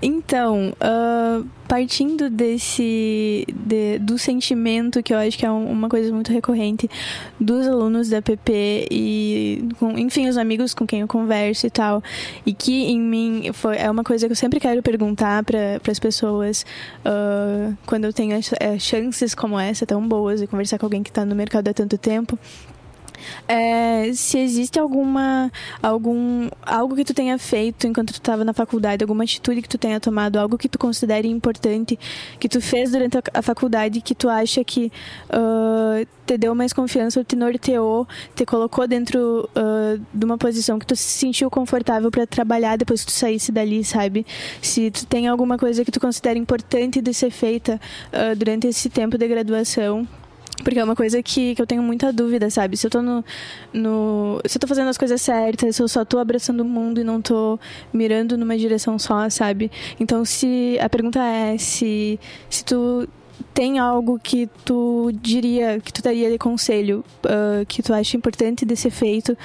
[0.00, 6.32] Então, uh, partindo desse de, do sentimento que eu acho que é uma coisa muito
[6.32, 6.88] recorrente
[7.38, 12.02] dos alunos da PP e com, enfim os amigos com quem eu converso e tal
[12.44, 15.98] e que em mim foi é uma coisa que eu sempre quero perguntar para as
[15.98, 16.64] pessoas
[17.04, 21.10] uh, quando eu tenho uh, chances como essa tão boas de conversar com alguém que
[21.10, 22.38] está no mercado há tanto tempo
[23.48, 25.50] é, se existe alguma
[25.82, 29.78] algum algo que tu tenha feito enquanto tu estava na faculdade, alguma atitude que tu
[29.78, 31.98] tenha tomado, algo que tu considere importante
[32.38, 34.90] que tu fez durante a, faculdade que tu acha que
[35.30, 40.86] uh, te deu mais confiança, te norteou, te colocou dentro uh, de uma posição que
[40.86, 44.26] tu se sentiu confortável para trabalhar depois que tu saísse dali, sabe?
[44.60, 47.80] Se tu tem alguma coisa que tu considera importante de ser feita
[48.12, 50.06] uh, durante esse tempo de graduação,
[50.66, 52.76] porque é uma coisa que, que eu tenho muita dúvida, sabe?
[52.76, 53.24] Se eu tô no,
[53.72, 54.40] no.
[54.44, 57.04] Se eu tô fazendo as coisas certas, se eu só tô abraçando o mundo e
[57.04, 57.56] não tô
[57.92, 59.70] mirando numa direção só, sabe?
[60.00, 60.76] Então se.
[60.80, 62.18] A pergunta é se,
[62.50, 63.08] se tu
[63.54, 68.66] tem algo que tu diria, que tu daria de conselho, uh, que tu acha importante
[68.66, 69.38] de ser feito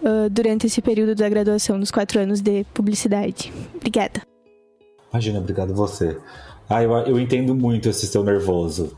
[0.00, 3.52] uh, durante esse período da graduação, dos quatro anos de publicidade.
[3.74, 4.22] Obrigada.
[5.12, 6.16] Imagina, obrigado você.
[6.66, 8.96] Ah, eu, eu entendo muito esse seu nervoso.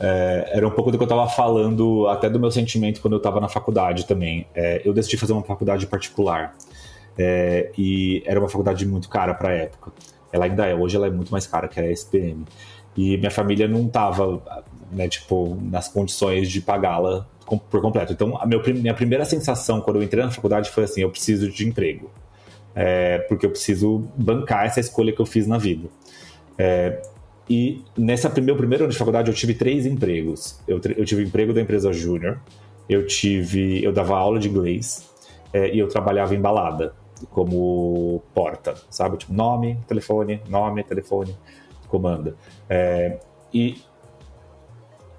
[0.00, 3.18] É, era um pouco do que eu estava falando, até do meu sentimento quando eu
[3.18, 4.46] estava na faculdade também.
[4.54, 6.54] É, eu decidi fazer uma faculdade particular.
[7.18, 9.92] É, e era uma faculdade muito cara para a época.
[10.32, 12.44] Ela ainda é, hoje ela é muito mais cara que a SPM.
[12.96, 14.40] E minha família não estava
[14.92, 17.26] né, tipo, nas condições de pagá-la
[17.70, 18.12] por completo.
[18.12, 21.50] Então, a meu, minha primeira sensação quando eu entrei na faculdade foi assim: eu preciso
[21.50, 22.10] de emprego.
[22.74, 25.88] É, porque eu preciso bancar essa escolha que eu fiz na vida.
[26.56, 27.00] É,
[27.48, 30.60] e nessa meu primeiro ano de faculdade eu tive três empregos.
[30.66, 32.40] Eu, eu tive emprego da empresa Júnior,
[32.88, 35.08] eu tive, eu dava aula de inglês
[35.52, 36.94] é, e eu trabalhava em balada
[37.30, 39.16] como porta, sabe?
[39.16, 41.36] Tipo nome, telefone, nome, telefone,
[41.88, 42.36] comanda.
[42.68, 43.18] É,
[43.52, 43.82] e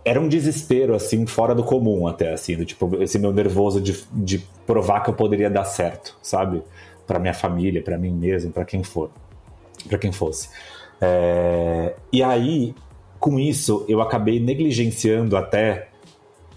[0.05, 4.03] era um desespero assim fora do comum até assim, do, tipo esse meu nervoso de,
[4.13, 6.63] de provar que eu poderia dar certo, sabe?
[7.05, 9.09] Para minha família, para mim mesmo, para quem for,
[9.87, 10.49] para quem fosse.
[11.01, 12.75] É, e aí,
[13.19, 15.89] com isso, eu acabei negligenciando até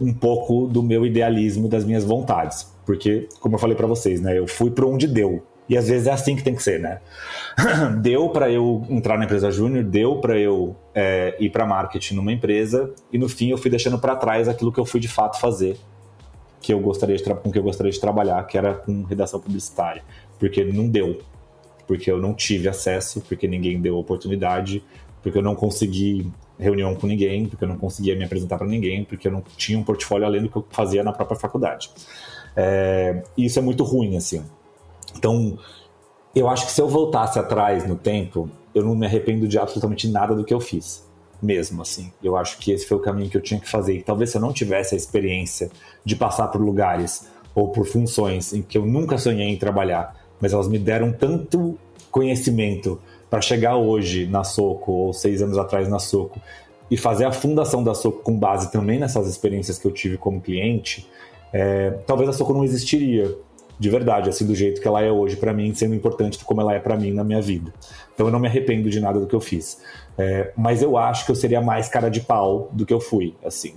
[0.01, 2.73] um pouco do meu idealismo, das minhas vontades.
[2.85, 5.43] Porque, como eu falei para vocês, né, eu fui para onde deu.
[5.69, 7.01] E às vezes é assim que tem que ser, né?
[8.03, 12.33] deu para eu entrar na empresa júnior, deu para eu é, ir para marketing numa
[12.33, 15.41] empresa, e no fim eu fui deixando para trás aquilo que eu fui de fato
[15.41, 15.79] fazer,
[16.61, 20.03] que eu gostaria de com que eu gostaria de trabalhar, que era com redação publicitária,
[20.39, 21.21] porque não deu
[21.87, 24.83] porque eu não tive acesso, porque ninguém deu oportunidade,
[25.23, 29.05] porque eu não consegui reunião com ninguém, porque eu não conseguia me apresentar para ninguém,
[29.05, 31.91] porque eu não tinha um portfólio além do que eu fazia na própria faculdade.
[32.57, 34.43] É, isso é muito ruim, assim.
[35.17, 35.59] Então,
[36.35, 40.09] eu acho que se eu voltasse atrás no tempo, eu não me arrependo de absolutamente
[40.09, 41.07] nada do que eu fiz.
[41.43, 42.13] Mesmo assim.
[42.23, 43.97] Eu acho que esse foi o caminho que eu tinha que fazer.
[43.97, 45.71] E talvez se eu não tivesse a experiência
[46.05, 50.53] de passar por lugares ou por funções em que eu nunca sonhei em trabalhar, mas
[50.53, 51.79] elas me deram tanto
[52.11, 53.01] conhecimento
[53.31, 56.39] para chegar hoje na Soco, ou seis anos atrás na Soco,
[56.91, 60.41] e fazer a fundação da Soco com base também nessas experiências que eu tive como
[60.41, 61.09] cliente,
[61.53, 63.35] é, talvez a Soco não existiria
[63.79, 66.75] de verdade, assim, do jeito que ela é hoje para mim, sendo importante como ela
[66.75, 67.73] é para mim na minha vida.
[68.15, 69.81] Então eu não me arrependo de nada do que eu fiz.
[70.19, 73.35] É, mas eu acho que eu seria mais cara de pau do que eu fui,
[73.45, 73.75] assim.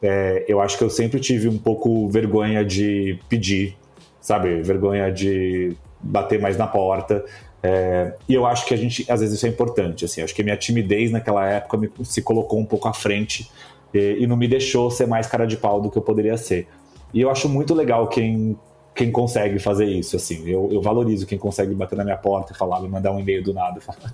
[0.00, 3.76] É, eu acho que eu sempre tive um pouco vergonha de pedir,
[4.20, 4.62] sabe?
[4.62, 7.24] Vergonha de bater mais na porta.
[7.62, 10.04] É, e eu acho que a gente, às vezes, isso é importante.
[10.04, 13.50] Assim, acho que a minha timidez naquela época me, se colocou um pouco à frente
[13.92, 16.68] e, e não me deixou ser mais cara de pau do que eu poderia ser.
[17.12, 18.56] E eu acho muito legal quem
[18.98, 20.42] quem consegue fazer isso, assim.
[20.44, 23.44] Eu, eu, valorizo quem consegue bater na minha porta e falar, me mandar um e-mail
[23.44, 24.12] do nada, falar,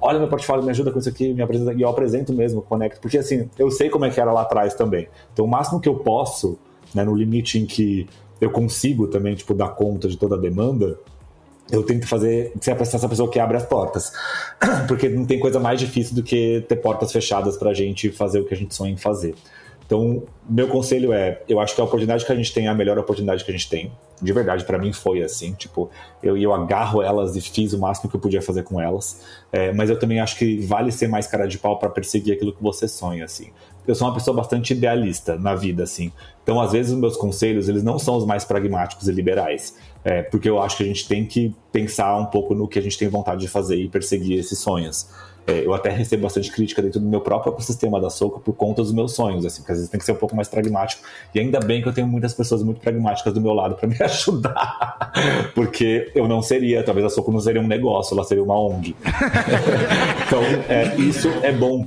[0.00, 3.00] olha meu portfólio, me ajuda com isso aqui, me apresenta, e eu apresento mesmo, conecto,
[3.00, 5.06] porque assim, eu sei como é que era lá atrás também.
[5.32, 6.58] Então, o máximo que eu posso,
[6.92, 8.08] né, no limite em que
[8.40, 10.98] eu consigo também, tipo, dar conta de toda a demanda,
[11.70, 14.12] eu tento fazer ser essa pessoa que abre as portas.
[14.86, 18.44] Porque não tem coisa mais difícil do que ter portas fechadas pra gente fazer o
[18.44, 19.34] que a gente sonha em fazer.
[19.86, 22.74] Então, meu conselho é, eu acho que a oportunidade que a gente tem é a
[22.74, 23.92] melhor oportunidade que a gente tem.
[24.20, 25.90] De verdade, para mim foi assim, tipo,
[26.22, 29.20] eu, eu agarro elas e fiz o máximo que eu podia fazer com elas.
[29.52, 32.52] É, mas eu também acho que vale ser mais cara de pau para perseguir aquilo
[32.52, 33.50] que você sonha, assim.
[33.86, 36.10] Eu sou uma pessoa bastante idealista na vida, assim.
[36.42, 39.76] Então, às vezes, os meus conselhos, eles não são os mais pragmáticos e liberais.
[40.04, 42.82] É, porque eu acho que a gente tem que pensar um pouco no que a
[42.82, 45.08] gente tem vontade de fazer e perseguir esses sonhos.
[45.46, 48.82] É, eu até recebo bastante crítica dentro do meu próprio sistema da Soco por conta
[48.82, 51.02] dos meus sonhos, assim, porque às vezes tem que ser um pouco mais pragmático.
[51.34, 53.96] E ainda bem que eu tenho muitas pessoas muito pragmáticas do meu lado para me
[54.02, 55.12] ajudar,
[55.54, 58.96] porque eu não seria, talvez a Soco não seria um negócio, ela seria uma ONG.
[60.26, 61.84] então, é, isso é bom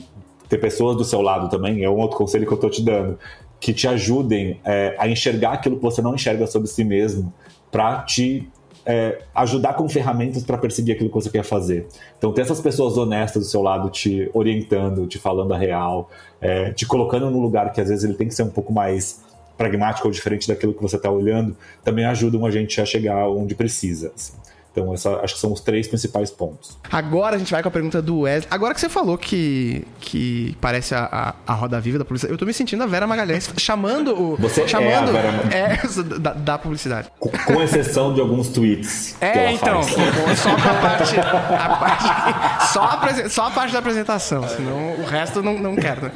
[0.48, 3.18] ter pessoas do seu lado também, é um outro conselho que eu tô te dando,
[3.60, 7.34] que te ajudem é, a enxergar aquilo que você não enxerga sobre si mesmo,
[7.72, 8.48] para te
[8.86, 11.88] é, ajudar com ferramentas para perseguir aquilo que você quer fazer.
[12.18, 16.72] Então, ter essas pessoas honestas do seu lado te orientando, te falando a real, é,
[16.72, 19.22] te colocando num lugar que às vezes ele tem que ser um pouco mais
[19.58, 23.56] pragmático ou diferente daquilo que você está olhando, também ajudam a gente a chegar onde
[23.56, 24.14] precisa.
[24.16, 24.34] Assim.
[24.78, 26.78] Então, essa, acho que são os três principais pontos.
[26.92, 28.48] Agora a gente vai com a pergunta do Wesley.
[28.52, 32.38] Agora que você falou que, que parece a, a, a roda viva da publicidade, eu
[32.38, 34.36] tô me sentindo a Vera Magalhães chamando o.
[34.38, 35.82] Você chamando, é a Vera
[36.14, 37.10] é, da, da publicidade.
[37.20, 39.16] Com, com, exceção de alguns tweets.
[39.20, 39.82] É, então.
[39.82, 40.40] Faz.
[40.40, 41.20] Só a parte.
[41.20, 46.04] A parte só, a, só a parte da apresentação, senão o resto não, não quero.
[46.04, 46.12] Né?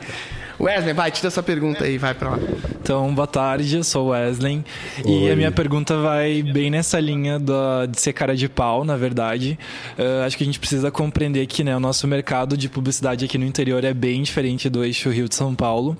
[0.62, 2.40] Wesley, vai, tira essa pergunta aí, vai pra lá.
[2.80, 4.64] Então, boa tarde, eu sou o Wesley.
[5.04, 5.12] Oi.
[5.12, 8.96] E a minha pergunta vai bem nessa linha da, de ser cara de pau, na
[8.96, 9.58] verdade.
[9.98, 13.40] Uh, acho que a gente precisa compreender que né, o nosso mercado de publicidade aqui
[13.40, 15.98] no interior é bem diferente do eixo Rio de São Paulo.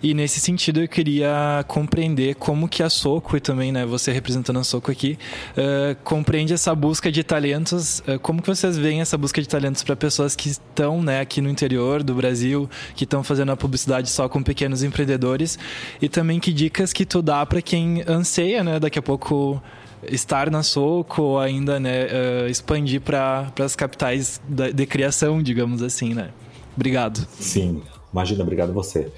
[0.00, 4.60] E nesse sentido, eu queria compreender como que a Soco, e também né, você representando
[4.60, 5.18] a Soco aqui,
[5.56, 7.98] uh, compreende essa busca de talentos.
[8.00, 11.40] Uh, como que vocês veem essa busca de talentos para pessoas que estão né, aqui
[11.40, 15.58] no interior do Brasil, que estão fazendo a publicidade só com pequenos empreendedores
[16.00, 19.62] e também que dicas que tu dá para quem anseia, né, daqui a pouco
[20.08, 25.82] estar na Soco ou ainda, né, uh, expandir para as capitais da, de criação, digamos
[25.82, 26.30] assim, né?
[26.76, 27.26] Obrigado.
[27.38, 29.10] Sim, imagina, obrigado você.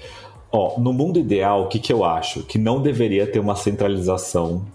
[0.51, 2.43] Ó, no mundo ideal, o que, que eu acho?
[2.43, 4.65] Que não deveria ter uma centralização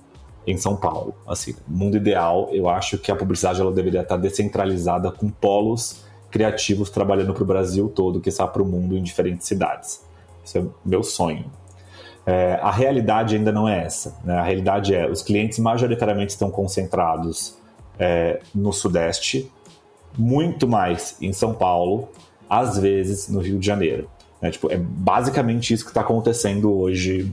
[0.47, 1.15] em São Paulo.
[1.27, 6.05] Assim, no mundo ideal, eu acho que a publicidade ela deveria estar descentralizada com polos
[6.33, 10.03] criativos trabalhando para o Brasil todo, que está para o mundo em diferentes cidades.
[10.43, 11.45] Isso é meu sonho.
[12.25, 14.17] É, a realidade ainda não é essa.
[14.25, 14.35] Né?
[14.35, 17.57] A realidade é os clientes majoritariamente estão concentrados
[17.99, 19.51] é, no Sudeste,
[20.17, 22.09] muito mais em São Paulo,
[22.49, 24.09] às vezes no Rio de Janeiro.
[24.41, 24.51] Né?
[24.51, 27.31] Tipo, é basicamente isso que está acontecendo hoje,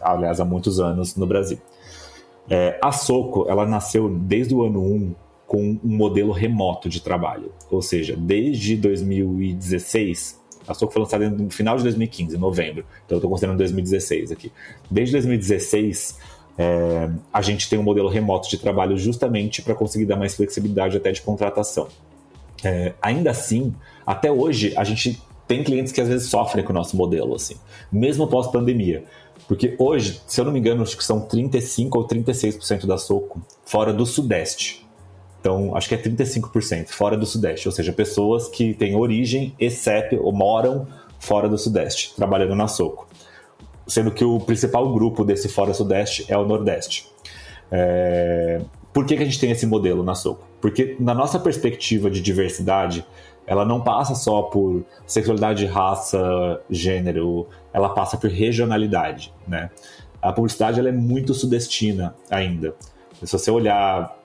[0.00, 1.58] aliás, há muitos anos no Brasil.
[2.50, 5.14] É, a Soco, ela nasceu desde o ano 1
[5.52, 7.52] com um modelo remoto de trabalho.
[7.70, 12.86] Ou seja, desde 2016, a Soco foi lançada no final de 2015, em novembro.
[13.04, 14.50] Então eu estou considerando 2016 aqui.
[14.90, 16.18] Desde 2016,
[16.56, 20.96] é, a gente tem um modelo remoto de trabalho justamente para conseguir dar mais flexibilidade
[20.96, 21.86] até de contratação.
[22.64, 23.74] É, ainda assim,
[24.06, 27.56] até hoje, a gente tem clientes que às vezes sofrem com o nosso modelo, assim,
[27.92, 29.04] mesmo pós-pandemia.
[29.46, 33.42] Porque hoje, se eu não me engano, acho que são 35 ou 36% da Soco
[33.66, 34.90] fora do Sudeste.
[35.42, 39.68] Então, acho que é 35% fora do Sudeste, ou seja, pessoas que têm origem e
[39.68, 40.86] CEP ou moram
[41.18, 43.08] fora do Sudeste, trabalhando na Soco.
[43.84, 47.08] Sendo que o principal grupo desse fora Sudeste é o Nordeste.
[47.72, 48.60] É...
[48.92, 50.46] Por que, que a gente tem esse modelo na Soco?
[50.60, 53.04] Porque, na nossa perspectiva de diversidade,
[53.44, 59.70] ela não passa só por sexualidade, raça, gênero, ela passa por regionalidade, né?
[60.20, 62.76] A publicidade ela é muito sudestina ainda.
[63.24, 64.21] Se você olhar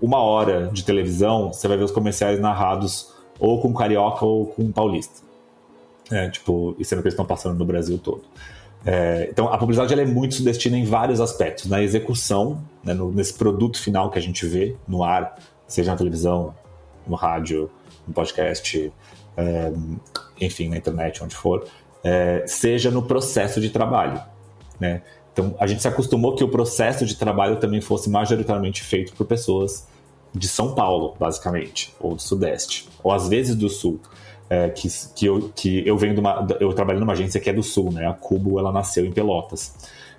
[0.00, 4.70] uma hora de televisão, você vai ver os comerciais narrados ou com carioca ou com
[4.72, 5.22] paulista.
[6.10, 8.22] É, tipo, e sendo que eles estão passando no Brasil todo.
[8.84, 11.66] É, então, a publicidade ela é muito sudestina em vários aspectos.
[11.66, 15.96] Na execução, né, no, nesse produto final que a gente vê no ar, seja na
[15.96, 16.54] televisão,
[17.06, 17.70] no rádio,
[18.06, 18.92] no podcast,
[19.36, 19.72] é,
[20.40, 21.66] enfim, na internet, onde for,
[22.02, 24.20] é, seja no processo de trabalho.
[24.80, 25.02] Né?
[25.38, 29.24] Então, a gente se acostumou que o processo de trabalho também fosse majoritariamente feito por
[29.24, 29.86] pessoas
[30.34, 34.00] de São Paulo, basicamente, ou do Sudeste, ou às vezes do Sul.
[34.50, 36.44] é, que, que, eu, que eu venho de uma.
[36.58, 38.08] Eu trabalho numa agência que é do Sul, né?
[38.08, 39.74] A Cubo ela nasceu em Pelotas.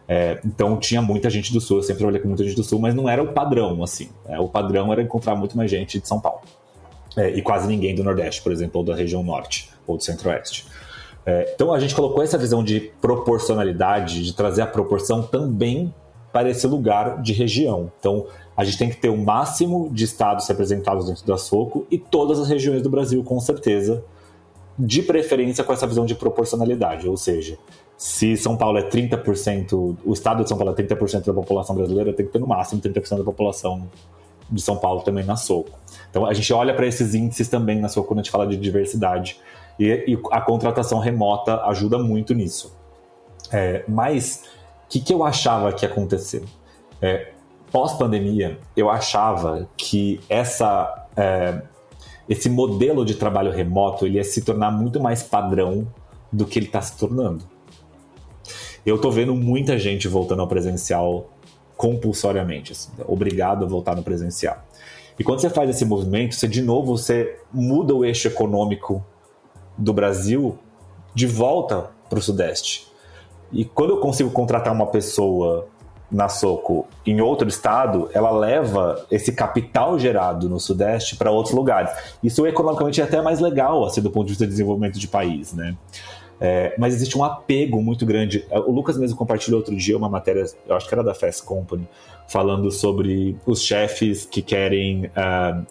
[0.07, 2.79] É, então tinha muita gente do Sul, eu sempre trabalhei com muita gente do Sul,
[2.79, 4.09] mas não era o padrão, assim.
[4.25, 6.41] É, o padrão era encontrar muito mais gente de São Paulo.
[7.17, 10.65] É, e quase ninguém do Nordeste, por exemplo, ou da região Norte, ou do Centro-Oeste.
[11.25, 15.93] É, então a gente colocou essa visão de proporcionalidade, de trazer a proporção também
[16.31, 17.91] para esse lugar de região.
[17.99, 21.97] Então a gente tem que ter o máximo de estados representados dentro da Soco e
[21.97, 24.03] todas as regiões do Brasil, com certeza,
[24.77, 27.57] de preferência com essa visão de proporcionalidade, ou seja,
[27.97, 32.13] se São Paulo é 30%, o estado de São Paulo é 30% da população brasileira,
[32.13, 33.89] tem que ter no máximo 30% da população
[34.49, 35.77] de São Paulo também na Soco.
[36.09, 38.55] Então a gente olha para esses índices também na Soco quando a gente fala de
[38.55, 39.37] diversidade
[39.79, 42.77] e, e a contratação remota ajuda muito nisso.
[43.51, 44.43] É, mas
[44.85, 46.43] o que, que, eu achava que ia acontecer?
[47.01, 47.31] É,
[47.71, 51.61] Pós-pandemia, eu achava que essa é,
[52.27, 55.87] esse modelo de trabalho remoto ele ia se tornar muito mais padrão
[56.31, 57.43] do que ele está se tornando.
[58.85, 61.29] Eu estou vendo muita gente voltando ao presencial
[61.75, 64.63] compulsoriamente, assim, obrigado a voltar no presencial.
[65.17, 69.03] E quando você faz esse movimento, você de novo você muda o eixo econômico
[69.79, 70.57] do Brasil
[71.15, 72.87] de volta para o Sudeste.
[73.51, 75.67] E quando eu consigo contratar uma pessoa
[76.11, 81.91] na Soco em outro estado, ela leva esse capital gerado no Sudeste para outros lugares.
[82.23, 85.53] Isso economicamente é até mais legal, assim, do ponto de vista de desenvolvimento de país,
[85.53, 85.75] né?
[86.41, 88.45] É, mas existe um apego muito grande.
[88.49, 91.87] O Lucas mesmo compartilhou outro dia uma matéria, eu acho que era da Fast Company,
[92.27, 95.65] falando sobre os chefes que querem uh,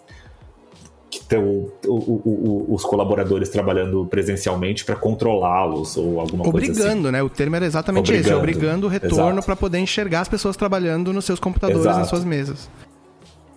[1.10, 6.72] que ter o, o, o, os colaboradores trabalhando presencialmente para controlá-los ou alguma obrigando, coisa
[6.72, 6.82] assim.
[6.82, 7.22] Obrigando, né?
[7.22, 8.28] O termo era exatamente obrigando.
[8.28, 11.98] esse, obrigando o retorno para poder enxergar as pessoas trabalhando nos seus computadores, Exato.
[12.00, 12.70] nas suas mesas.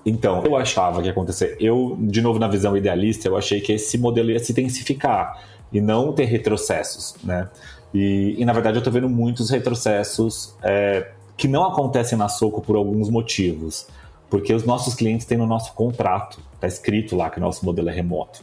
[0.06, 1.58] Então, eu achava que ia acontecer.
[1.60, 5.80] Eu, de novo, na visão idealista, eu achei que esse modelo ia se intensificar e
[5.80, 7.50] não ter retrocessos, né?
[7.94, 12.62] E, e na verdade, eu estou vendo muitos retrocessos é, que não acontecem na Soco
[12.62, 13.88] por alguns motivos
[14.32, 17.90] porque os nossos clientes têm no nosso contrato, está escrito lá que o nosso modelo
[17.90, 18.42] é remoto.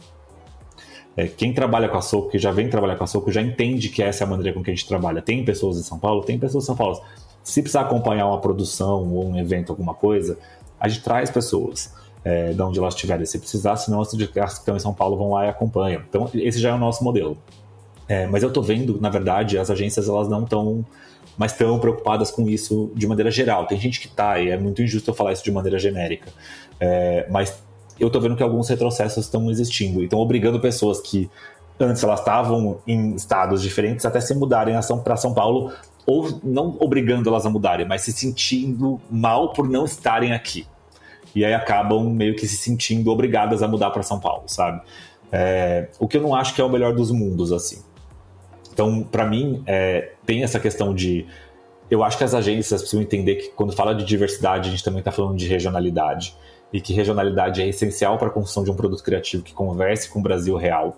[1.15, 3.89] É, quem trabalha com a Soco, que já vem trabalhar com a Soco, já entende
[3.89, 5.21] que essa é a maneira com que a gente trabalha.
[5.21, 6.23] Tem pessoas em São Paulo?
[6.23, 7.01] Tem pessoas em São Paulo.
[7.43, 10.37] Se precisar acompanhar uma produção ou um evento, alguma coisa,
[10.79, 11.93] a gente traz pessoas
[12.23, 13.25] é, de onde elas estiverem.
[13.25, 16.03] Se precisar, senão as que estão em São Paulo vão lá e acompanham.
[16.07, 17.37] Então, esse já é o nosso modelo.
[18.07, 20.85] É, mas eu estou vendo, na verdade, as agências elas não estão
[21.37, 23.65] mas estão preocupadas com isso de maneira geral.
[23.65, 26.29] Tem gente que está, e é muito injusto eu falar isso de maneira genérica,
[26.81, 27.63] é, mas
[27.99, 31.29] eu estou vendo que alguns retrocessos estão existindo e estão obrigando pessoas que
[31.79, 35.71] antes elas estavam em estados diferentes até se mudarem para São Paulo,
[36.05, 40.65] ou não obrigando elas a mudarem, mas se sentindo mal por não estarem aqui.
[41.35, 44.81] E aí acabam meio que se sentindo obrigadas a mudar para São Paulo, sabe?
[45.31, 47.83] É, o que eu não acho que é o melhor dos mundos, assim.
[48.73, 51.25] Então, para mim, é, tem essa questão de.
[51.89, 54.99] Eu acho que as agências precisam entender que quando fala de diversidade, a gente também
[54.99, 56.35] está falando de regionalidade.
[56.71, 60.19] E que regionalidade é essencial para a construção de um produto criativo que converse com
[60.19, 60.97] o Brasil real.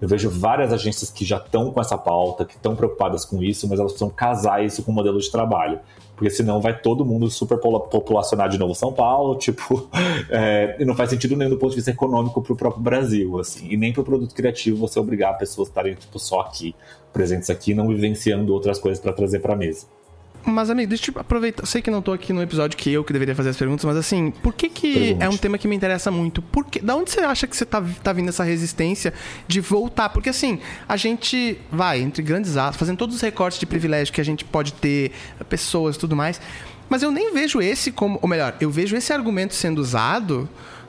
[0.00, 3.68] Eu vejo várias agências que já estão com essa pauta, que estão preocupadas com isso,
[3.68, 5.80] mas elas precisam casar isso com o modelo de trabalho
[6.18, 9.88] porque senão vai todo mundo super populacionar de novo São Paulo, tipo,
[10.28, 13.38] é, e não faz sentido nem do ponto de vista econômico para o próprio Brasil,
[13.38, 16.74] assim, e nem para o produto criativo você obrigar pessoas a estarem tipo, só aqui,
[17.12, 19.86] presentes aqui, não vivenciando outras coisas para trazer para a mesa.
[20.44, 21.66] Mas, amigo, deixa eu aproveitar.
[21.66, 23.96] Sei que não tô aqui no episódio que eu que deveria fazer as perguntas, mas
[23.96, 25.24] assim, por que que Pergunte.
[25.24, 26.40] é um tema que me interessa muito?
[26.40, 29.12] Por que, da onde você acha que você tá, tá vindo essa resistência
[29.46, 30.08] de voltar?
[30.08, 34.20] Porque assim, a gente vai, entre grandes aspas, fazendo todos os recortes de privilégio que
[34.20, 35.12] a gente pode ter,
[35.48, 36.40] pessoas e tudo mais.
[36.88, 38.18] Mas eu nem vejo esse como.
[38.22, 40.48] Ou melhor, eu vejo esse argumento sendo usado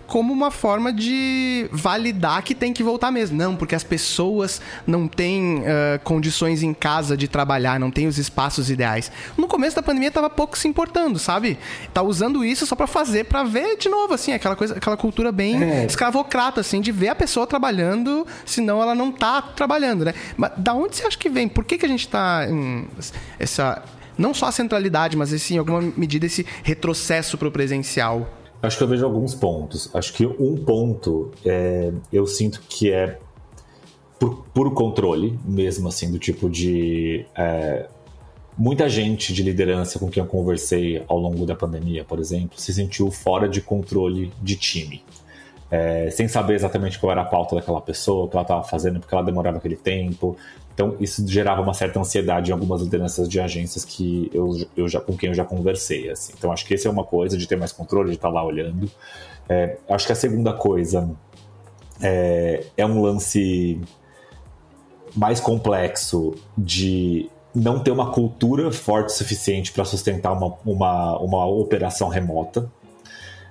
[0.09, 3.37] como uma forma de validar que tem que voltar mesmo.
[3.37, 8.17] Não, porque as pessoas não têm uh, condições em casa de trabalhar, não têm os
[8.17, 9.11] espaços ideais.
[9.37, 11.59] No começo da pandemia tava pouco se importando, sabe?
[11.93, 15.31] Tá usando isso só para fazer, para ver de novo, assim, aquela coisa, aquela cultura
[15.31, 15.85] bem é.
[15.85, 20.15] escravocrata, assim, de ver a pessoa trabalhando, senão ela não tá trabalhando, né?
[20.35, 21.47] Mas da onde você acha que vem?
[21.47, 22.87] Por que, que a gente tá em
[23.37, 23.83] essa
[24.17, 28.38] não só a centralidade, mas esse, em alguma medida esse retrocesso para o presencial?
[28.61, 29.89] Acho que eu vejo alguns pontos.
[29.93, 33.19] Acho que um ponto é, eu sinto que é
[34.19, 37.25] por puro controle, mesmo assim, do tipo de.
[37.35, 37.87] É,
[38.57, 42.73] muita gente de liderança com quem eu conversei ao longo da pandemia, por exemplo, se
[42.73, 45.01] sentiu fora de controle de time.
[45.71, 48.99] É, sem saber exatamente qual era a pauta daquela pessoa, o que ela estava fazendo,
[48.99, 50.35] porque ela demorava aquele tempo,
[50.79, 55.01] então, isso gerava uma certa ansiedade em algumas lideranças de agências que eu, eu já,
[55.01, 56.09] com quem eu já conversei.
[56.09, 56.31] Assim.
[56.37, 58.89] Então, acho que essa é uma coisa de ter mais controle, de estar lá olhando.
[59.49, 61.11] É, acho que a segunda coisa
[62.01, 63.81] é, é um lance
[65.13, 71.45] mais complexo de não ter uma cultura forte o suficiente para sustentar uma, uma, uma
[71.45, 72.71] operação remota.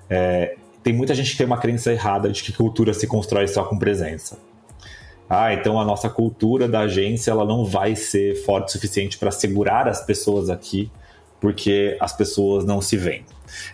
[0.09, 0.57] É,
[0.89, 3.79] tem muita gente que tem uma crença errada de que cultura se constrói só com
[3.79, 4.39] presença.
[5.29, 9.31] Ah, então a nossa cultura da agência ela não vai ser forte o suficiente para
[9.31, 10.91] segurar as pessoas aqui,
[11.39, 13.23] porque as pessoas não se veem,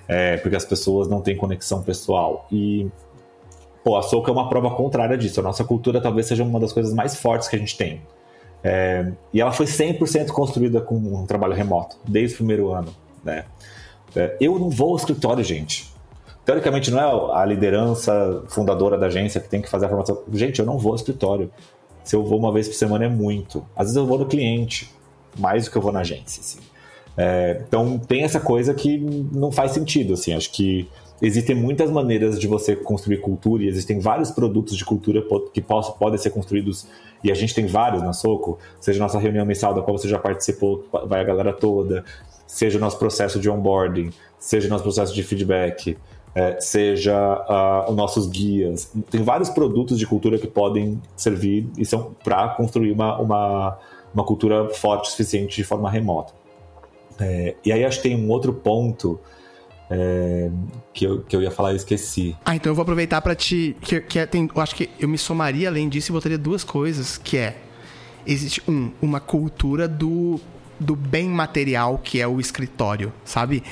[0.08, 2.48] é, porque as pessoas não têm conexão pessoal.
[2.50, 2.90] E
[3.84, 5.38] pô, a Soca é uma prova contrária disso.
[5.38, 8.02] A nossa cultura talvez seja uma das coisas mais fortes que a gente tem.
[8.64, 12.92] É, e ela foi 100% construída com um trabalho remoto, desde o primeiro ano.
[13.22, 13.44] Né?
[14.16, 15.93] É, eu não vou ao escritório, gente.
[16.44, 20.22] Teoricamente, não é a liderança fundadora da agência que tem que fazer a formação.
[20.32, 21.50] Gente, eu não vou ao escritório.
[22.02, 23.64] Se eu vou uma vez por semana é muito.
[23.74, 24.90] Às vezes eu vou no cliente,
[25.38, 26.40] mais do que eu vou na agência.
[26.40, 26.58] Assim.
[27.16, 30.12] É, então tem essa coisa que não faz sentido.
[30.12, 30.34] Assim.
[30.34, 30.86] Acho que
[31.22, 35.22] existem muitas maneiras de você construir cultura e existem vários produtos de cultura
[35.52, 36.86] que podem ser construídos
[37.22, 40.18] e a gente tem vários na Soco, seja nossa reunião mensal da qual você já
[40.18, 42.04] participou, vai a galera toda,
[42.46, 45.96] seja nosso processo de onboarding, seja nosso processo de feedback,
[46.34, 48.90] é, seja uh, os nossos guias.
[49.10, 53.78] Tem vários produtos de cultura que podem servir e são para construir uma, uma,
[54.12, 56.32] uma cultura forte o suficiente de forma remota.
[57.20, 59.20] É, e aí acho que tem um outro ponto
[59.88, 60.50] é,
[60.92, 62.36] que, eu, que eu ia falar e esqueci.
[62.44, 63.76] Ah, então eu vou aproveitar para te.
[63.80, 66.64] Que, que é, tem, eu acho que eu me somaria além disso e botaria duas
[66.64, 67.56] coisas, que é.
[68.26, 70.40] Existe, um, uma cultura do,
[70.80, 73.62] do bem material que é o escritório, sabe?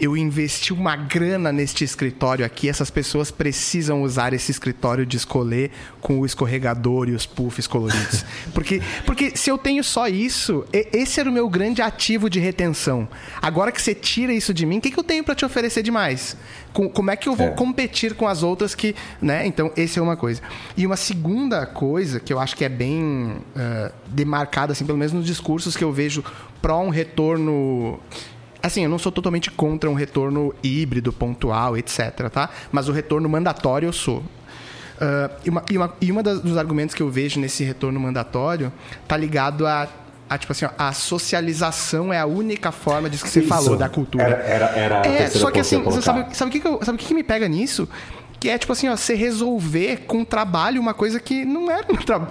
[0.00, 5.70] Eu investi uma grana neste escritório aqui, essas pessoas precisam usar esse escritório de escolher
[6.00, 8.24] com o escorregador e os puffs coloridos.
[8.54, 13.08] Porque, porque se eu tenho só isso, esse era o meu grande ativo de retenção.
[13.40, 15.82] Agora que você tira isso de mim, o que, que eu tenho para te oferecer
[15.82, 16.36] demais?
[16.72, 17.50] Como é que eu vou é.
[17.50, 19.46] competir com as outras que, né?
[19.46, 20.40] Então, esse é uma coisa.
[20.76, 25.12] E uma segunda coisa que eu acho que é bem uh, demarcada, assim, pelo menos
[25.12, 26.24] nos discursos que eu vejo
[26.60, 28.00] pró um retorno
[28.62, 32.50] Assim, eu não sou totalmente contra um retorno híbrido, pontual, etc, tá?
[32.72, 34.18] Mas o retorno mandatório eu sou.
[34.18, 38.00] Uh, e uma, e uma, e uma das, dos argumentos que eu vejo nesse retorno
[38.00, 38.72] mandatório
[39.06, 39.88] tá ligado a,
[40.28, 43.48] a tipo assim, ó, a socialização é a única forma disso que você Isso.
[43.48, 44.24] falou, da cultura.
[44.24, 47.06] Era, era, era é, só que assim, sabe, sabe o que, que, eu, sabe que,
[47.06, 47.88] que me pega nisso?
[48.40, 51.84] Que é tipo assim, ó, você resolver com o trabalho uma coisa que não era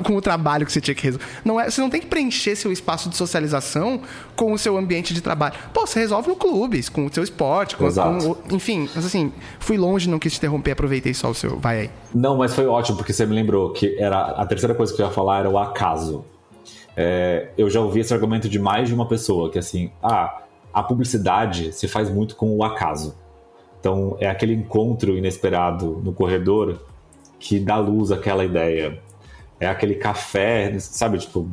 [0.03, 1.25] com o trabalho que você tinha que resolver.
[1.43, 4.01] Não é, você não tem que preencher seu espaço de socialização
[4.35, 5.55] com o seu ambiente de trabalho.
[5.73, 9.77] Pô, você resolve no clube, com o seu esporte, com, com enfim, mas assim, fui
[9.77, 11.59] longe, não quis te interromper, aproveitei só o seu.
[11.59, 11.89] Vai aí.
[12.13, 15.05] Não, mas foi ótimo, porque você me lembrou que era a terceira coisa que eu
[15.05, 16.25] ia falar era o acaso.
[16.95, 20.41] É, eu já ouvi esse argumento de mais de uma pessoa, que assim, ah,
[20.73, 23.15] a publicidade se faz muito com o acaso.
[23.87, 26.77] Então é aquele encontro inesperado no corredor
[27.39, 28.99] que dá luz àquela ideia.
[29.61, 31.49] É aquele café, sabe, tipo,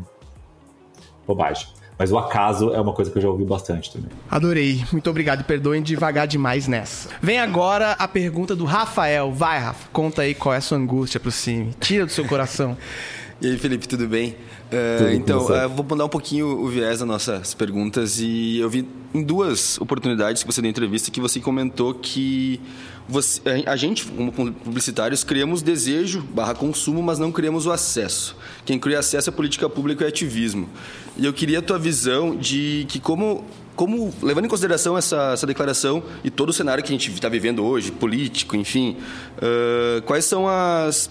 [1.24, 1.68] bobagem.
[1.96, 4.10] Mas o acaso é uma coisa que eu já ouvi bastante também.
[4.28, 4.84] Adorei.
[4.90, 5.42] Muito obrigado.
[5.42, 7.08] E perdoem devagar demais nessa.
[7.22, 9.30] Vem agora a pergunta do Rafael.
[9.30, 9.88] Vai, Rafa.
[9.92, 11.72] Conta aí qual é a sua angústia pro Cime.
[11.78, 12.76] Tira do seu coração.
[13.40, 14.34] e aí, Felipe, tudo bem?
[14.74, 18.88] Uh, então, uh, vou mudar um pouquinho o viés das nossas perguntas e eu vi
[19.14, 22.60] em duas oportunidades que você deu entrevista que você comentou que
[23.08, 28.34] você, a gente, como publicitários, criamos desejo barra consumo, mas não criamos o acesso.
[28.64, 30.68] Quem cria acesso à política pública é ativismo.
[31.16, 33.44] E eu queria a tua visão de que como
[33.76, 37.28] como levando em consideração essa, essa declaração e todo o cenário que a gente está
[37.28, 38.96] vivendo hoje, político, enfim,
[39.38, 41.10] uh, quais são as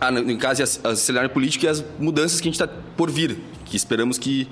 [0.00, 3.38] ah, no caso, a cenário político e as mudanças que a gente está por vir,
[3.64, 4.48] que esperamos que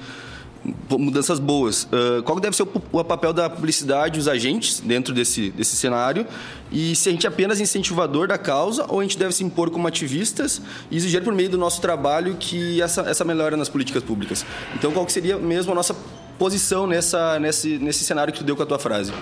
[0.88, 1.84] mudanças boas.
[1.84, 6.26] Uh, qual deve ser o, o, papel da publicidade, os agentes dentro desse, desse cenário?
[6.72, 9.70] E se a gente é apenas incentivador da causa ou a gente deve se impor
[9.70, 14.02] como ativistas e exigir por meio do nosso trabalho que essa, essa melhora nas políticas
[14.02, 14.44] públicas?
[14.74, 15.94] Então, qual seria mesmo a nossa
[16.38, 19.12] posição nessa, nesse, nesse cenário que tu deu com a tua frase?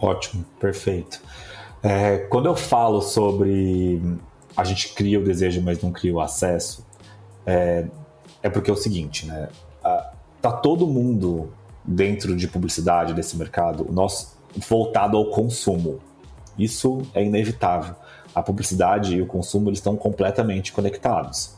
[0.00, 1.20] Ótimo, perfeito.
[1.82, 4.02] É, quando eu falo sobre
[4.56, 6.86] a gente cria o desejo, mas não cria o acesso,
[7.44, 7.86] é,
[8.42, 9.48] é porque é o seguinte, né?
[10.40, 11.52] Tá todo mundo
[11.84, 14.36] dentro de publicidade desse mercado, nós
[14.68, 16.00] voltado ao consumo.
[16.58, 17.94] Isso é inevitável.
[18.34, 21.54] A publicidade e o consumo eles estão completamente conectados.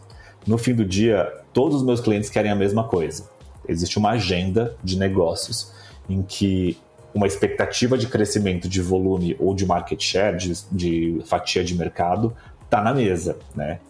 [0.47, 3.29] No fim do dia, todos os meus clientes querem a mesma coisa.
[3.69, 5.73] Existe uma agenda de negócios
[6.09, 6.79] em que
[7.15, 12.35] uma expectativa de crescimento de volume ou de market share, de, de fatia de mercado,
[12.69, 13.81] está na mesa, né?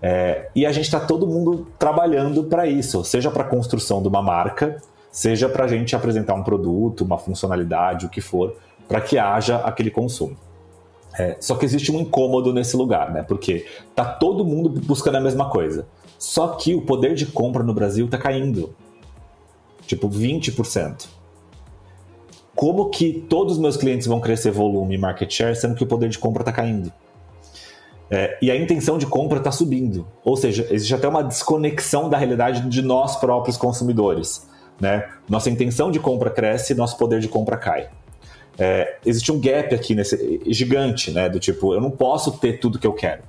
[0.00, 4.08] É, e a gente está todo mundo trabalhando para isso, seja para a construção de
[4.08, 8.56] uma marca, seja para a gente apresentar um produto, uma funcionalidade, o que for,
[8.88, 10.36] para que haja aquele consumo.
[11.18, 13.22] É, só que existe um incômodo nesse lugar, né?
[13.22, 15.86] Porque tá todo mundo buscando a mesma coisa.
[16.18, 18.74] Só que o poder de compra no Brasil está caindo.
[19.86, 21.08] Tipo, 20%.
[22.54, 25.86] Como que todos os meus clientes vão crescer volume e market share, sendo que o
[25.86, 26.92] poder de compra está caindo?
[28.10, 30.06] É, e a intenção de compra está subindo.
[30.24, 34.48] Ou seja, existe até uma desconexão da realidade de nós próprios consumidores.
[34.80, 35.08] Né?
[35.28, 37.88] Nossa intenção de compra cresce, nosso poder de compra cai.
[38.58, 41.28] É, existe um gap aqui nesse gigante, né?
[41.28, 43.22] Do tipo, eu não posso ter tudo que eu quero.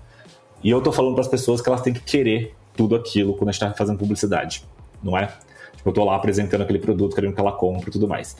[0.64, 3.50] E eu tô falando para as pessoas que elas têm que querer tudo aquilo quando
[3.50, 4.66] a gente está fazendo publicidade,
[5.02, 5.28] não é?
[5.76, 8.36] Tipo, eu tô lá apresentando aquele produto, querendo que ela compre e tudo mais.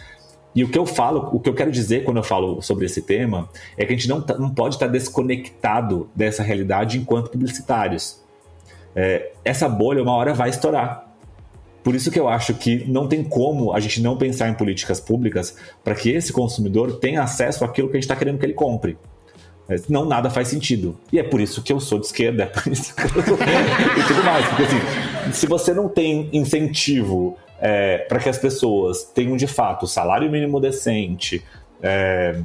[0.54, 3.02] E o que eu falo, o que eu quero dizer quando eu falo sobre esse
[3.02, 7.30] tema é que a gente não, tá, não pode estar tá desconectado dessa realidade enquanto
[7.30, 8.22] publicitários.
[8.96, 11.10] É, essa bolha uma hora vai estourar.
[11.84, 15.00] Por isso que eu acho que não tem como a gente não pensar em políticas
[15.00, 18.54] públicas para que esse consumidor tenha acesso àquilo que a gente está querendo que ele
[18.54, 18.98] compre.
[19.68, 20.98] É, senão nada faz sentido.
[21.12, 23.08] E é por isso que eu sou de esquerda, é por isso que eu...
[23.08, 24.46] e tudo mais.
[24.50, 29.88] Porque assim, se você não tem incentivo é, para que as pessoas tenham de fato
[29.88, 31.44] salário mínimo decente,
[31.82, 32.42] é,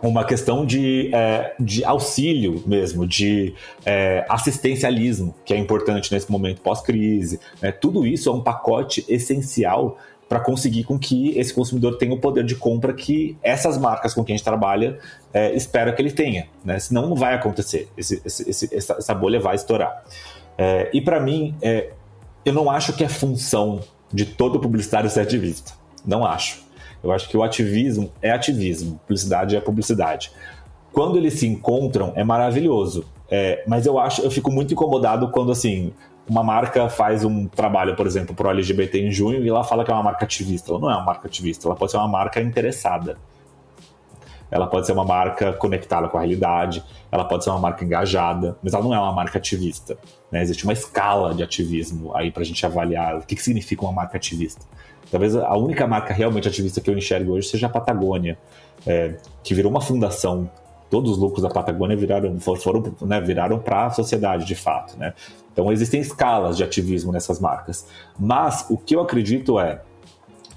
[0.00, 6.60] uma questão de, é, de auxílio mesmo, de é, assistencialismo, que é importante nesse momento
[6.60, 7.40] pós-crise.
[7.60, 7.72] Né?
[7.72, 9.98] Tudo isso é um pacote essencial
[10.28, 14.24] para conseguir com que esse consumidor tenha o poder de compra que essas marcas com
[14.24, 14.98] quem a gente trabalha
[15.32, 16.48] é, espera que ele tenha.
[16.64, 16.78] Né?
[16.78, 20.02] Senão não vai acontecer, esse, esse, essa, bolha vai estourar.
[20.56, 21.90] É, e para mim, é,
[22.44, 23.80] eu não acho que é função
[24.14, 25.72] de todo publicitário ser ativista.
[26.06, 26.62] Não acho.
[27.02, 30.30] Eu acho que o ativismo é ativismo, publicidade é publicidade.
[30.92, 33.04] Quando eles se encontram, é maravilhoso.
[33.28, 35.92] É, mas eu acho, eu fico muito incomodado quando assim
[36.28, 39.84] uma marca faz um trabalho, por exemplo, para o LGBT em junho e ela fala
[39.84, 40.70] que é uma marca ativista.
[40.70, 43.18] Ela não é uma marca ativista, ela pode ser uma marca interessada.
[44.54, 46.80] Ela pode ser uma marca conectada com a realidade,
[47.10, 49.98] ela pode ser uma marca engajada, mas ela não é uma marca ativista.
[50.30, 50.40] Né?
[50.42, 53.90] Existe uma escala de ativismo aí para a gente avaliar o que, que significa uma
[53.90, 54.64] marca ativista.
[55.10, 58.38] Talvez a única marca realmente ativista que eu enxergo hoje seja a Patagônia,
[58.86, 60.48] é, que virou uma fundação
[60.88, 65.14] todos os lucros da Patagônia viraram foram né, viraram para a sociedade de fato né
[65.52, 67.86] então existem escalas de ativismo nessas marcas
[68.16, 69.80] mas o que eu acredito é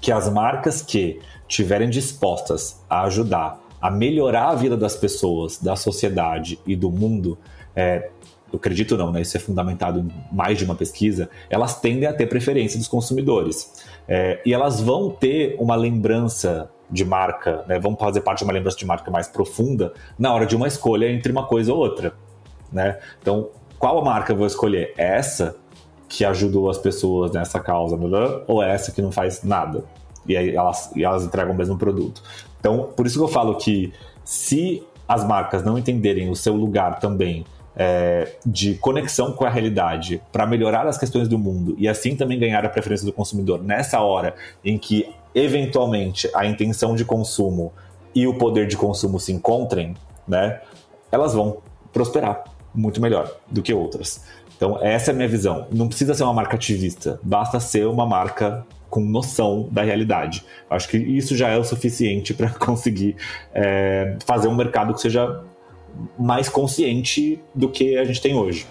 [0.00, 1.18] que as marcas que
[1.48, 7.38] tiverem dispostas a ajudar a melhorar a vida das pessoas, da sociedade e do mundo,
[7.74, 8.10] é,
[8.52, 9.20] eu acredito não, né?
[9.20, 11.28] Isso é fundamentado em mais de uma pesquisa.
[11.50, 17.04] Elas tendem a ter preferência dos consumidores é, e elas vão ter uma lembrança de
[17.04, 17.78] marca, né?
[17.78, 21.10] Vão fazer parte de uma lembrança de marca mais profunda na hora de uma escolha
[21.10, 22.14] entre uma coisa ou outra,
[22.72, 22.98] né?
[23.20, 24.94] Então, qual marca eu vou escolher?
[24.96, 25.56] Essa
[26.08, 27.98] que ajudou as pessoas nessa causa,
[28.46, 29.84] ou essa que não faz nada?
[30.26, 32.22] E aí elas, e elas entregam o mesmo produto.
[32.58, 33.92] Então, por isso que eu falo que
[34.24, 37.44] se as marcas não entenderem o seu lugar também
[37.74, 42.38] é, de conexão com a realidade para melhorar as questões do mundo e assim também
[42.38, 44.34] ganhar a preferência do consumidor nessa hora
[44.64, 47.72] em que eventualmente a intenção de consumo
[48.14, 49.94] e o poder de consumo se encontrem,
[50.26, 50.60] né,
[51.12, 51.58] elas vão
[51.92, 52.44] prosperar
[52.74, 54.24] muito melhor do que outras.
[54.56, 55.68] Então, essa é a minha visão.
[55.70, 60.44] Não precisa ser uma marca ativista, basta ser uma marca com noção da realidade.
[60.70, 63.16] Acho que isso já é o suficiente para conseguir
[63.54, 65.42] é, fazer um mercado que seja
[66.18, 68.66] mais consciente do que a gente tem hoje.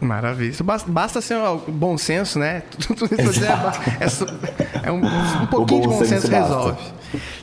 [0.00, 0.50] Maravilha.
[0.50, 2.62] Isso basta, ser um bom senso, né?
[2.86, 5.00] Tudo isso é, é, um,
[5.42, 7.00] um pouquinho de bom senso, senso resolve.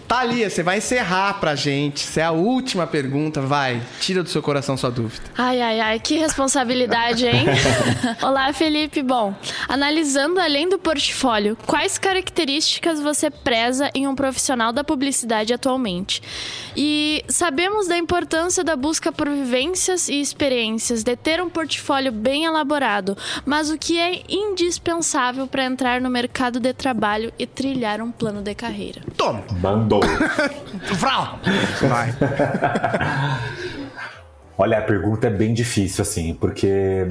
[0.08, 2.00] Thalia, você vai encerrar pra gente.
[2.00, 3.82] Se é a última pergunta, vai.
[4.00, 5.24] Tira do seu coração sua dúvida.
[5.38, 7.46] Ai, ai, ai, que responsabilidade, hein?
[8.24, 9.04] Olá, Felipe.
[9.04, 9.36] Bom,
[9.68, 16.22] analisando além do portfólio, quais características você preza em um profissional da publicidade atualmente?
[16.76, 22.47] E sabemos da importância da busca por vivências e experiências, de ter um portfólio bem
[22.48, 28.12] elaborado, mas o que é indispensável para entrar no mercado de trabalho e trilhar um
[28.12, 29.02] plano de carreira?
[29.16, 29.44] Toma!
[29.62, 30.02] Mandou.
[30.94, 31.40] Vral!
[31.82, 32.14] Vai.
[34.58, 37.08] Olha, a pergunta é bem difícil, assim, porque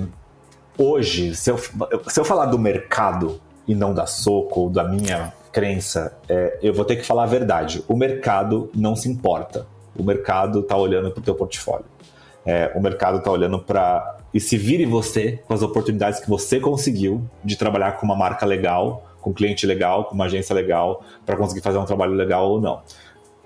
[0.76, 5.32] hoje, se eu, se eu falar do mercado e não da Soco ou da minha
[5.52, 7.84] crença, é, eu vou ter que falar a verdade.
[7.88, 9.66] O mercado não se importa.
[9.96, 11.86] O mercado está olhando para o teu portfólio.
[12.44, 16.60] É, o mercado está olhando para e se vire você com as oportunidades que você
[16.60, 21.02] conseguiu de trabalhar com uma marca legal, com um cliente legal, com uma agência legal,
[21.24, 22.82] para conseguir fazer um trabalho legal ou não.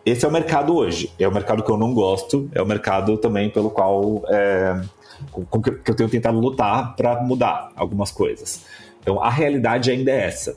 [0.05, 1.13] Esse é o mercado hoje.
[1.17, 4.81] É o mercado que eu não gosto, é o mercado também pelo qual é,
[5.31, 8.65] com, que eu tenho tentado lutar para mudar algumas coisas.
[9.01, 10.57] Então, a realidade ainda é essa.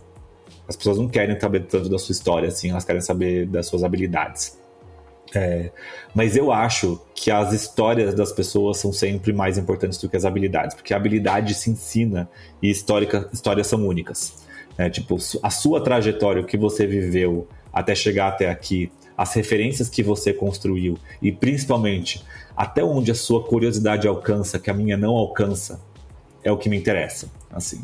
[0.68, 3.84] As pessoas não querem saber tanto da sua história, assim, elas querem saber das suas
[3.84, 4.58] habilidades.
[5.36, 5.72] É,
[6.14, 10.26] mas eu acho que as histórias das pessoas são sempre mais importantes do que as
[10.26, 12.30] habilidades, porque a habilidade se ensina
[12.62, 14.44] e histórica, histórias são únicas.
[14.78, 19.90] É, tipo, a sua trajetória, o que você viveu até chegar até aqui, as referências
[19.90, 22.24] que você construiu e principalmente
[22.56, 25.82] até onde a sua curiosidade alcança, que a minha não alcança,
[26.44, 27.32] é o que me interessa.
[27.52, 27.82] Assim,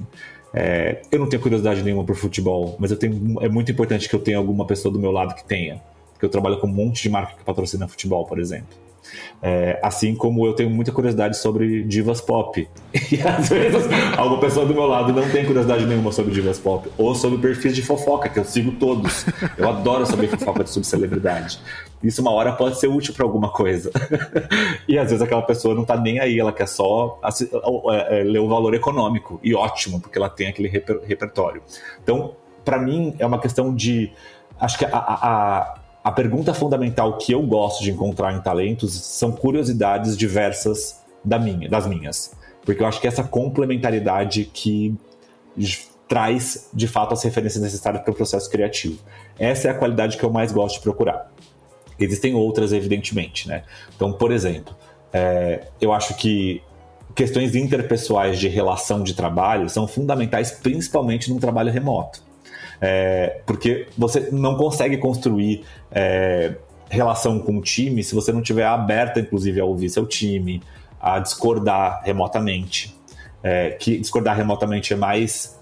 [0.54, 4.16] é, eu não tenho curiosidade nenhuma por futebol, mas eu tenho, é muito importante que
[4.16, 5.82] eu tenha alguma pessoa do meu lado que tenha
[6.20, 8.76] porque eu trabalho com um monte de marca que patrocina futebol, por exemplo.
[9.42, 12.68] É, assim como eu tenho muita curiosidade sobre divas pop.
[13.10, 16.92] E às vezes alguma pessoa do meu lado não tem curiosidade nenhuma sobre divas pop.
[16.98, 19.26] Ou sobre perfis de fofoca, que eu sigo todos.
[19.58, 21.62] Eu adoro saber fofoca sobre celebridade.
[22.04, 23.90] Isso uma hora pode ser útil para alguma coisa.
[24.90, 27.18] e às vezes aquela pessoa não tá nem aí, ela quer só
[27.92, 29.40] é, é, ler o valor econômico.
[29.42, 31.64] E ótimo, porque ela tem aquele reper repertório.
[32.04, 34.12] Então, para mim, é uma questão de.
[34.60, 35.79] Acho que a a
[36.12, 41.86] pergunta fundamental que eu gosto de encontrar em talentos são curiosidades diversas da minha, das
[41.86, 42.34] minhas.
[42.64, 44.96] Porque eu acho que essa complementaridade que
[46.08, 49.00] traz, de fato, as referências necessárias para o processo criativo.
[49.38, 51.32] Essa é a qualidade que eu mais gosto de procurar.
[52.00, 53.64] Existem outras, evidentemente, né?
[53.96, 54.76] Então, por exemplo,
[55.14, 56.64] é, eu acho que
[57.14, 62.24] questões interpessoais de relação de trabalho são fundamentais, principalmente num trabalho remoto.
[62.82, 66.56] É, porque você não consegue construir é,
[66.90, 70.62] relação com o time se você não tiver aberta, inclusive, a ouvir seu time,
[71.00, 72.96] a discordar remotamente.
[73.42, 75.58] É, que discordar remotamente é mais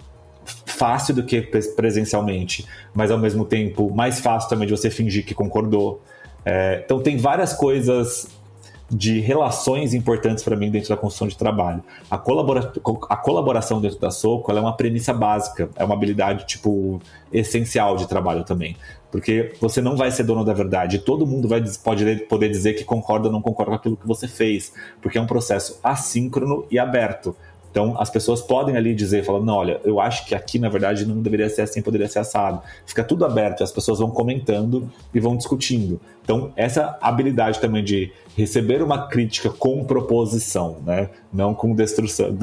[0.66, 5.34] fácil do que presencialmente, mas ao mesmo tempo mais fácil também de você fingir que
[5.34, 6.02] concordou.
[6.46, 8.28] É, então tem várias coisas
[8.90, 11.84] de relações importantes para mim dentro da construção de trabalho.
[12.10, 12.72] A, colabora
[13.10, 18.08] a colaboração dentro da Soco é uma premissa básica, é uma habilidade tipo essencial de
[18.08, 18.78] trabalho também.
[19.12, 21.00] Porque você não vai ser dono da verdade.
[21.00, 24.28] Todo mundo vai pode poder dizer que concorda ou não concorda com aquilo que você
[24.28, 24.74] fez.
[25.02, 27.36] Porque é um processo assíncrono e aberto.
[27.72, 31.22] Então, as pessoas podem ali dizer, falando, olha, eu acho que aqui, na verdade, não
[31.22, 32.62] deveria ser assim, poderia ser assado.
[32.86, 36.00] Fica tudo aberto, as pessoas vão comentando e vão discutindo.
[36.24, 41.10] Então, essa habilidade também de receber uma crítica com proposição, né?
[41.32, 42.36] não com destruição,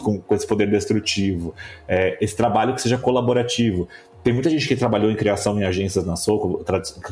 [0.00, 1.54] com, com esse poder destrutivo.
[1.88, 3.88] É, esse trabalho que seja colaborativo.
[4.22, 6.64] Tem muita gente que trabalhou em criação em agências na Soco,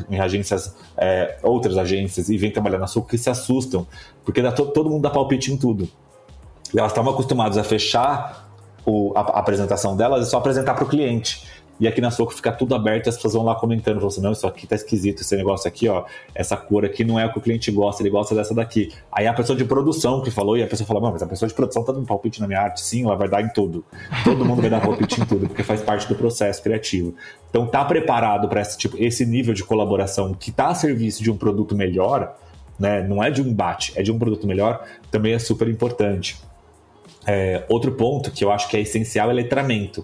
[0.09, 3.85] em agências, é, outras agências, e vem trabalhar na Soco que se assustam,
[4.23, 5.89] porque dá to, todo mundo dá palpite em tudo.
[6.75, 8.49] Elas estavam acostumadas a fechar
[8.85, 11.45] o, a, a, apresentação delas e só apresentar para o cliente.
[11.79, 14.31] E aqui na Soco fica tudo aberto as pessoas vão lá comentando, falando assim, não,
[14.33, 16.03] isso aqui tá esquisito, esse negócio aqui, ó,
[16.35, 18.93] essa cor aqui não é o que o cliente gosta, ele gosta dessa daqui.
[19.11, 21.55] Aí a pessoa de produção que falou, e a pessoa fala, mas a pessoa de
[21.55, 23.83] produção tá dando palpite na minha arte, sim, ela vai dar em tudo.
[24.23, 27.15] Todo mundo vai dar palpite em tudo, porque faz parte do processo criativo.
[27.49, 31.31] Então tá preparado para esse tipo, esse nível de colaboração que tá a serviço de
[31.31, 32.37] um produto melhor,
[32.77, 33.01] né?
[33.01, 36.37] Não é de um embate, é de um produto melhor, também é super importante.
[37.25, 40.03] É, outro ponto que eu acho que é essencial é letramento.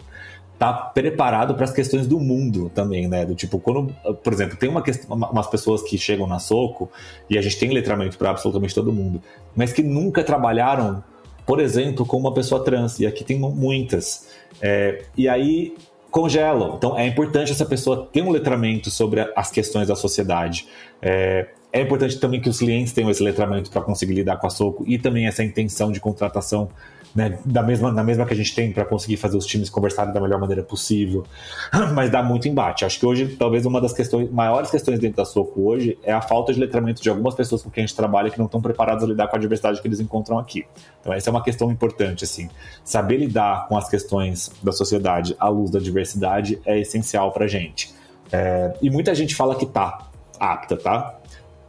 [0.57, 3.26] Tá preparado para as questões do mundo também, né?
[3.26, 3.93] Do tipo, quando,
[4.24, 6.89] por exemplo, tem uma questão, umas pessoas que chegam na Soco
[7.30, 9.22] e a gente tem letramento para absolutamente todo mundo,
[9.55, 11.03] mas que nunca trabalharam,
[11.45, 14.30] por exemplo, com uma pessoa trans, e aqui tem muitas.
[14.59, 15.76] É, e aí
[16.09, 16.76] congelam.
[16.76, 20.68] Então é importante essa pessoa ter um letramento sobre as questões da sociedade.
[20.99, 24.49] É, é importante também que os clientes tenham esse letramento para conseguir lidar com a
[24.49, 26.70] Soco e também essa intenção de contratação
[27.18, 30.13] né, da mesma, na mesma que a gente tem para conseguir fazer os times conversarem
[30.13, 31.26] da melhor maneira possível,
[31.95, 32.86] mas dá muito embate.
[32.86, 36.22] Acho que hoje, talvez uma das questões, maiores questões dentro da Soco hoje é a
[36.22, 39.03] falta de letramento de algumas pessoas com quem a gente trabalha que não estão preparadas
[39.03, 40.63] a lidar com a diversidade que eles encontram aqui.
[41.01, 42.51] Então, essa é uma questão importante, assim.
[42.84, 47.95] Saber lidar com as questões da sociedade à luz da diversidade é essencial para gente.
[48.32, 50.07] É, e muita gente fala que tá
[50.39, 51.15] apta, tá?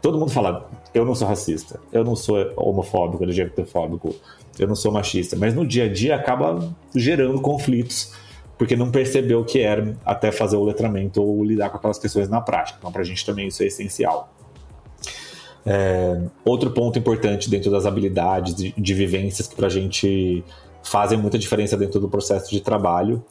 [0.03, 4.15] Todo mundo fala, eu não sou racista, eu não sou homofóbico, LGBTfóbico,
[4.59, 8.13] eu não sou machista, mas no dia a dia acaba gerando conflitos
[8.59, 12.29] porque não percebeu o que era até fazer o letramento ou lidar com aquelas questões
[12.29, 12.77] na prática.
[12.79, 14.35] Então, para a gente também isso é essencial.
[15.65, 20.43] É, outro ponto importante dentro das habilidades de, de vivências que para a gente
[20.83, 23.23] fazem muita diferença dentro do processo de trabalho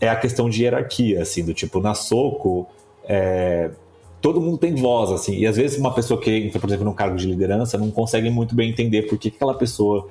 [0.00, 2.66] é a questão de hierarquia, assim, do tipo, na Soco,
[3.04, 3.70] é,
[4.20, 6.94] todo mundo tem voz, assim, e às vezes uma pessoa que entra, por exemplo, num
[6.94, 10.08] cargo de liderança não consegue muito bem entender por que aquela pessoa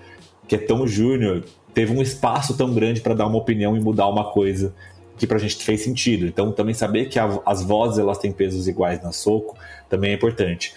[0.50, 1.44] que é tão júnior,
[1.76, 4.74] teve um espaço tão grande para dar uma opinião e mudar uma coisa
[5.16, 6.26] que para a gente fez sentido.
[6.26, 9.56] Então, também saber que a, as vozes elas têm pesos iguais na Soco
[9.88, 10.74] também é importante.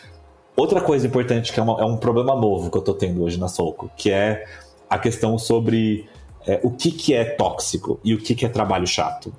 [0.55, 3.41] Outra coisa importante que é, uma, é um problema novo que eu estou tendo hoje
[3.41, 4.45] na Soco, que é
[4.91, 6.07] a questão sobre
[6.47, 9.33] é, o que, que é tóxico e o que, que é trabalho chato.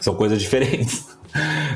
[0.00, 1.15] São coisas diferentes.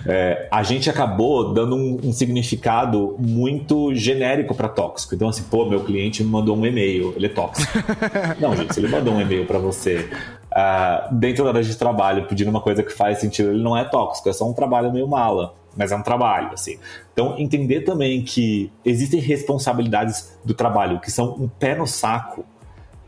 [0.07, 5.15] É, a gente acabou dando um, um significado muito genérico para tóxico.
[5.15, 7.73] Então, assim, pô, meu cliente me mandou um e-mail, ele é tóxico.
[8.41, 10.09] Não, gente, se ele mandou um e-mail para você
[10.53, 13.85] uh, dentro da área de trabalho pedindo uma coisa que faz sentido, ele não é
[13.85, 16.79] tóxico, é só um trabalho meio mala mas é um trabalho, assim.
[17.13, 22.45] Então, entender também que existem responsabilidades do trabalho que são um pé no saco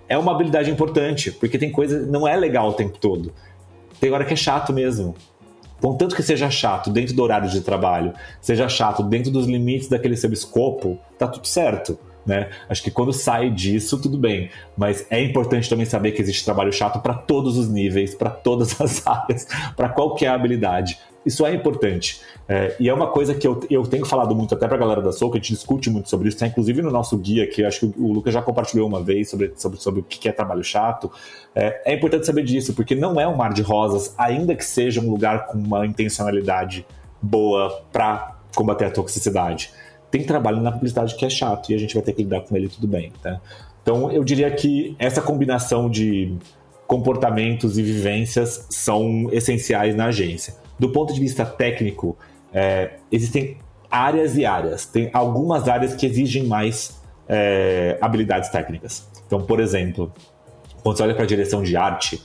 [0.08, 3.32] é uma habilidade importante, porque tem coisa não é legal o tempo todo.
[4.00, 5.14] Tem hora que é chato mesmo.
[5.82, 10.16] Contanto que seja chato dentro do horário de trabalho, seja chato dentro dos limites daquele
[10.16, 11.98] seu escopo, tá tudo certo.
[12.24, 12.50] Né?
[12.68, 14.50] Acho que quando sai disso, tudo bem.
[14.76, 18.78] Mas é importante também saber que existe trabalho chato para todos os níveis, para todas
[18.80, 19.46] as áreas,
[19.76, 20.98] para qualquer habilidade.
[21.24, 22.20] Isso é importante.
[22.48, 25.00] É, e é uma coisa que eu, eu tenho falado muito até para a galera
[25.00, 27.64] da Soul, que a gente discute muito sobre isso, tá inclusive no nosso guia, que
[27.64, 30.64] acho que o Lucas já compartilhou uma vez sobre, sobre, sobre o que é trabalho
[30.64, 31.10] chato.
[31.54, 35.00] É, é importante saber disso, porque não é um mar de rosas, ainda que seja
[35.00, 36.84] um lugar com uma intencionalidade
[37.20, 39.70] boa para combater a toxicidade.
[40.12, 42.54] Tem trabalho na publicidade que é chato e a gente vai ter que lidar com
[42.54, 43.10] ele tudo bem.
[43.22, 43.40] Tá?
[43.82, 46.36] Então eu diria que essa combinação de
[46.86, 50.54] comportamentos e vivências são essenciais na agência.
[50.78, 52.16] Do ponto de vista técnico,
[52.52, 53.56] é, existem
[53.90, 54.84] áreas e áreas.
[54.84, 59.08] Tem algumas áreas que exigem mais é, habilidades técnicas.
[59.26, 60.12] Então, por exemplo,
[60.82, 62.22] quando você olha para a direção de arte,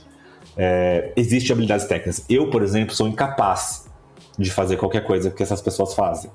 [0.56, 2.22] é, existem habilidades técnicas.
[2.28, 3.88] Eu, por exemplo, sou incapaz
[4.38, 6.30] de fazer qualquer coisa que essas pessoas fazem.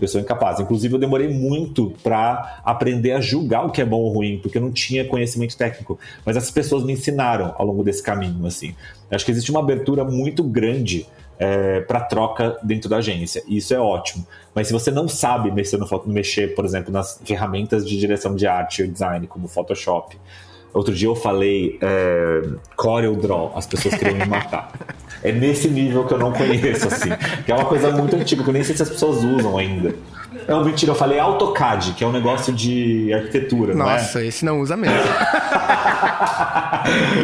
[0.00, 0.60] Eu sou incapaz.
[0.60, 4.58] Inclusive, eu demorei muito para aprender a julgar o que é bom ou ruim, porque
[4.58, 5.98] eu não tinha conhecimento técnico.
[6.24, 8.46] Mas essas pessoas me ensinaram ao longo desse caminho.
[8.46, 8.74] Assim,
[9.10, 11.06] acho que existe uma abertura muito grande
[11.38, 13.42] é, para troca dentro da agência.
[13.46, 14.26] E isso é ótimo.
[14.54, 18.46] Mas se você não sabe mexer, no, mexer, por exemplo, nas ferramentas de direção de
[18.46, 20.18] arte ou design, como Photoshop.
[20.72, 22.42] Outro dia eu falei é,
[22.76, 24.72] Corel Draw, as pessoas queriam me matar.
[25.22, 27.10] É nesse nível que eu não conheço, assim.
[27.44, 29.94] Que é uma coisa muito antiga, que eu nem sei se as pessoas usam ainda.
[30.46, 34.28] Não, mentira, eu falei AutoCAD, que é um negócio de arquitetura, Nossa, não é?
[34.28, 34.96] esse não usa mesmo.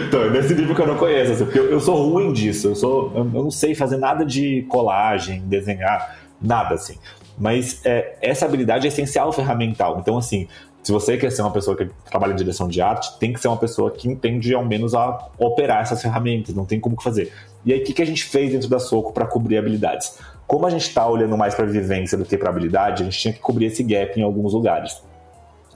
[0.07, 2.69] então, é nesse nível que eu não conheço, assim, porque eu, eu, sou ruim disso.
[2.69, 6.97] Eu, sou, eu, eu, não sei fazer nada de colagem, desenhar, nada assim.
[7.39, 9.99] Mas é, essa habilidade é essencial ferramental.
[10.01, 10.49] Então, assim,
[10.83, 13.47] se você quer ser uma pessoa que trabalha em direção de arte, tem que ser
[13.47, 17.33] uma pessoa que entende ao menos a operar essas ferramentas, não tem como fazer.
[17.65, 20.19] E aí, o que, que a gente fez dentro da Soco para cobrir habilidades?
[20.45, 23.33] Como a gente está olhando mais para vivência do que para habilidade, a gente tinha
[23.33, 25.01] que cobrir esse gap em alguns lugares.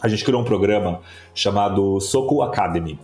[0.02, 1.00] A gente criou um programa
[1.32, 2.98] chamado Soco Academy.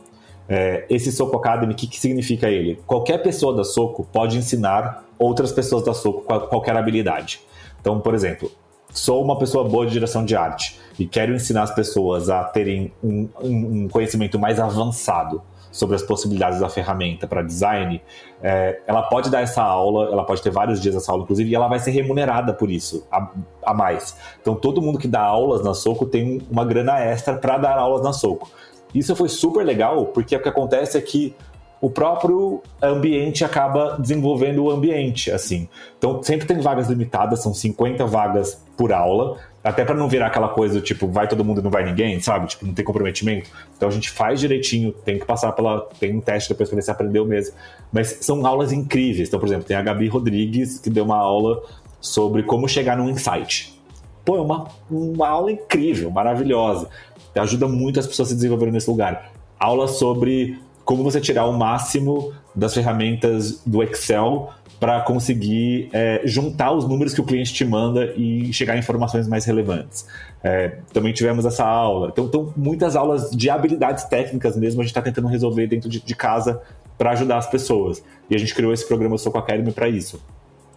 [0.48, 2.80] É, esse Soco Academy, o que, que significa ele?
[2.84, 7.40] Qualquer pessoa da Soco pode ensinar outras pessoas da Soco qualquer habilidade.
[7.80, 8.50] Então, por exemplo,
[8.92, 12.92] sou uma pessoa boa de direção de arte e quero ensinar as pessoas a terem
[13.02, 18.00] um, um conhecimento mais avançado sobre as possibilidades da ferramenta para design,
[18.42, 21.54] é, ela pode dar essa aula, ela pode ter vários dias essa aula, inclusive, e
[21.54, 23.30] ela vai ser remunerada por isso, a,
[23.64, 24.14] a mais.
[24.40, 28.02] Então, todo mundo que dá aulas na Soco tem uma grana extra para dar aulas
[28.02, 28.50] na Soco.
[28.94, 31.34] Isso foi super legal, porque o que acontece é que
[31.82, 35.68] o próprio ambiente acaba desenvolvendo o ambiente, assim.
[35.98, 40.48] Então, sempre tem vagas limitadas, são 50 vagas por aula, até para não virar aquela
[40.48, 42.46] coisa tipo, vai todo mundo e não vai ninguém, sabe?
[42.46, 43.50] Tipo, não tem comprometimento.
[43.76, 45.80] Então a gente faz direitinho, tem que passar pela.
[45.98, 47.54] Tem um teste depois pra ver se aprendeu mesmo.
[47.92, 49.28] Mas são aulas incríveis.
[49.28, 51.62] Então, por exemplo, tem a Gabi Rodrigues, que deu uma aula
[52.00, 53.76] sobre como chegar num insight.
[54.24, 56.88] Pô, é uma, uma aula incrível, maravilhosa.
[57.34, 59.32] Ajuda muito as pessoas a se desenvolverem nesse lugar.
[59.58, 64.50] Aula sobre como você tirar o máximo das ferramentas do Excel
[64.82, 69.28] para conseguir é, juntar os números que o cliente te manda e chegar a informações
[69.28, 70.06] mais relevantes.
[70.42, 72.08] É, também tivemos essa aula.
[72.12, 76.00] Então, então, muitas aulas de habilidades técnicas mesmo a gente está tentando resolver dentro de,
[76.00, 76.60] de casa
[76.98, 78.02] para ajudar as pessoas.
[78.28, 80.20] E a gente criou esse programa Soco Academy para isso.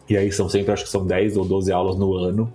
[0.08, 2.54] E aí são sempre, acho que são 10 ou 12 aulas no ano.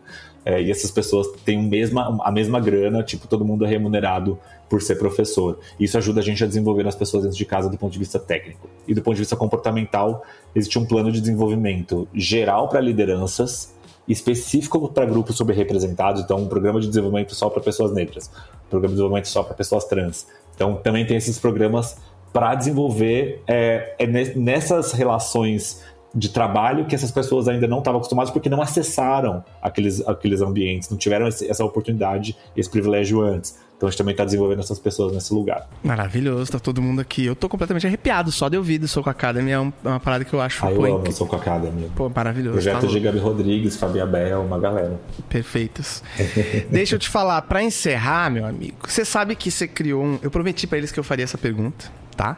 [0.51, 4.37] É, e essas pessoas têm mesma, a mesma grana, tipo, todo mundo é remunerado
[4.69, 5.61] por ser professor.
[5.79, 8.19] Isso ajuda a gente a desenvolver as pessoas dentro de casa do ponto de vista
[8.19, 8.69] técnico.
[8.89, 13.73] E do ponto de vista comportamental, existe um plano de desenvolvimento geral para lideranças,
[14.09, 18.29] específico para grupos subrepresentados, então um programa de desenvolvimento só para pessoas negras,
[18.67, 20.27] um programa de desenvolvimento só para pessoas trans.
[20.57, 21.97] Então também tem esses programas
[22.33, 25.81] para desenvolver é, é nessas relações
[26.15, 30.89] de trabalho que essas pessoas ainda não estavam acostumadas porque não acessaram aqueles, aqueles ambientes,
[30.91, 33.57] não tiveram essa oportunidade, esse privilégio antes.
[33.81, 35.67] Então a gente também está desenvolvendo essas pessoas nesse lugar.
[35.83, 37.25] Maravilhoso, tá todo mundo aqui.
[37.25, 39.53] Eu tô completamente arrepiado só de ouvir do Soco Academy.
[39.53, 40.67] É, é uma parada que eu acho.
[40.67, 41.91] Ah, eu pô, amo o Soco Academy.
[41.97, 42.53] Pô, maravilhoso.
[42.53, 45.01] Projeto de Gabi Rodrigues, Fabia Bel, uma galera.
[45.31, 46.03] Perfeitos.
[46.71, 50.19] Deixa eu te falar, para encerrar, meu amigo, você sabe que você criou um.
[50.21, 52.37] Eu prometi para eles que eu faria essa pergunta, tá?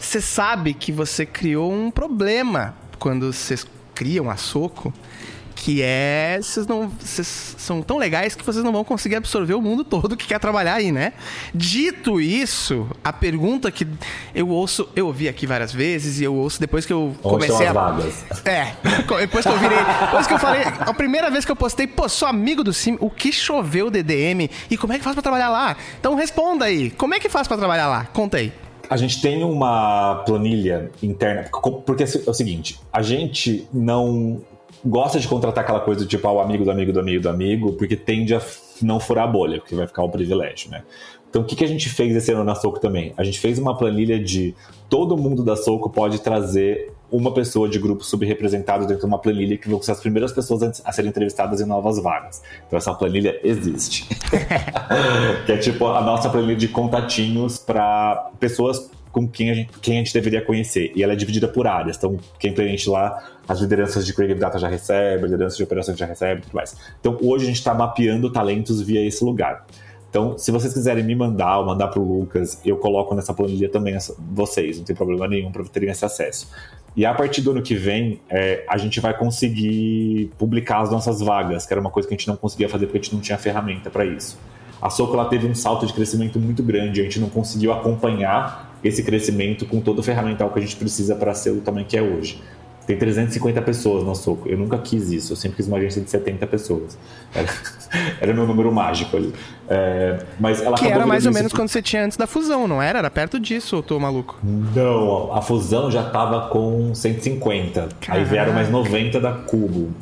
[0.00, 3.56] Você sabe que você criou um problema quando você
[3.94, 4.92] criam a Soco
[5.60, 9.60] que é vocês não vocês são tão legais que vocês não vão conseguir absorver o
[9.60, 11.12] mundo todo que quer trabalhar aí, né?
[11.54, 13.86] Dito isso, a pergunta que
[14.34, 17.74] eu ouço, eu ouvi aqui várias vezes e eu ouço depois que eu comecei a
[17.74, 18.24] vagas?
[18.46, 18.72] É,
[19.20, 22.08] depois que eu virei, depois que eu falei, a primeira vez que eu postei, pô,
[22.08, 25.50] sou amigo do Sim, o que choveu DDM e como é que faz para trabalhar
[25.50, 25.76] lá?
[25.98, 28.06] Então responda aí, como é que faz para trabalhar lá?
[28.06, 28.50] Conta aí.
[28.90, 31.48] A gente tem uma planilha interna,
[31.86, 34.42] porque é o seguinte, a gente não
[34.84, 37.72] gosta de contratar aquela coisa tipo, ah, o amigo do amigo do amigo do amigo,
[37.74, 38.42] porque tende a
[38.82, 40.82] não furar a bolha, porque vai ficar um privilégio, né?
[41.28, 43.14] Então, o que, que a gente fez esse ano na Soco também?
[43.16, 44.54] A gente fez uma planilha de
[44.88, 49.56] todo mundo da Soco pode trazer uma pessoa de grupo subrepresentado dentro de uma planilha
[49.56, 52.42] que vão ser as primeiras pessoas a serem entrevistadas em novas vagas.
[52.66, 54.06] Então, essa planilha existe.
[55.46, 59.94] que é tipo a nossa planilha de contatinhos para pessoas com quem a, gente, quem
[59.94, 60.92] a gente deveria conhecer.
[60.94, 61.96] E ela é dividida por áreas.
[61.96, 65.98] Então, quem preenche lá, as lideranças de Creative Data já recebe, as lideranças de operações
[65.98, 66.76] já recebe e tudo mais.
[67.00, 69.66] Então, hoje a gente está mapeando talentos via esse lugar.
[70.10, 73.68] Então, se vocês quiserem me mandar ou mandar para o Lucas, eu coloco nessa planilha
[73.68, 73.96] também
[74.32, 76.48] vocês, não tem problema nenhum para terem esse acesso.
[76.96, 81.20] E a partir do ano que vem, é, a gente vai conseguir publicar as nossas
[81.20, 83.20] vagas, que era uma coisa que a gente não conseguia fazer porque a gente não
[83.20, 84.38] tinha ferramenta para isso.
[84.82, 88.78] A Soco ela teve um salto de crescimento muito grande, a gente não conseguiu acompanhar
[88.82, 91.96] esse crescimento com todo o ferramental que a gente precisa para ser o tamanho que
[91.96, 92.40] é hoje.
[92.90, 94.48] Tem 350 pessoas no Soco.
[94.48, 95.32] Eu nunca quis isso.
[95.32, 96.98] Eu sempre quis uma agência de 70 pessoas.
[97.32, 97.48] Era,
[98.20, 99.32] era meu número mágico ali.
[99.68, 102.82] É, mas ela que era mais ou menos quando você tinha antes da fusão, não
[102.82, 102.98] era?
[102.98, 104.40] Era perto disso, eu tô maluco?
[104.42, 107.90] Não, a fusão já tava com 150.
[108.00, 108.24] Caramba.
[108.24, 109.94] Aí vieram mais 90 da Cubo.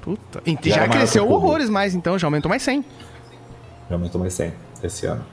[0.00, 0.42] Puta.
[0.44, 2.18] E já, já cresceu horrores mais, então.
[2.18, 2.84] Já aumentou mais 100.
[3.88, 4.52] Já aumentou mais 100
[4.82, 5.24] esse ano.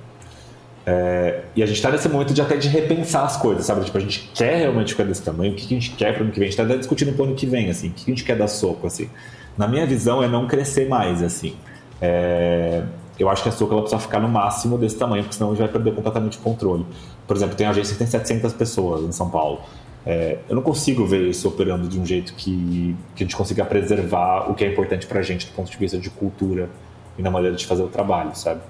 [0.92, 3.86] É, e a gente está nesse momento de até de repensar as coisas, sabe?
[3.86, 6.22] Tipo, a gente quer realmente ficar desse tamanho, o que, que a gente quer para
[6.22, 6.48] o ano que vem?
[6.48, 8.26] A gente está discutindo para o ano que vem, assim, o que, que a gente
[8.26, 9.08] quer dar soco, assim.
[9.56, 11.56] Na minha visão, é não crescer mais, assim.
[12.02, 12.82] É,
[13.20, 15.54] eu acho que a soco ela precisa ficar no máximo desse tamanho, porque senão a
[15.54, 16.84] gente vai perder completamente o controle.
[17.28, 19.62] Por exemplo, tem agência que tem 700 pessoas em São Paulo.
[20.04, 23.64] É, eu não consigo ver isso operando de um jeito que, que a gente consiga
[23.64, 26.68] preservar o que é importante para a gente do ponto de vista de cultura
[27.16, 28.62] e na maneira de fazer o trabalho, sabe?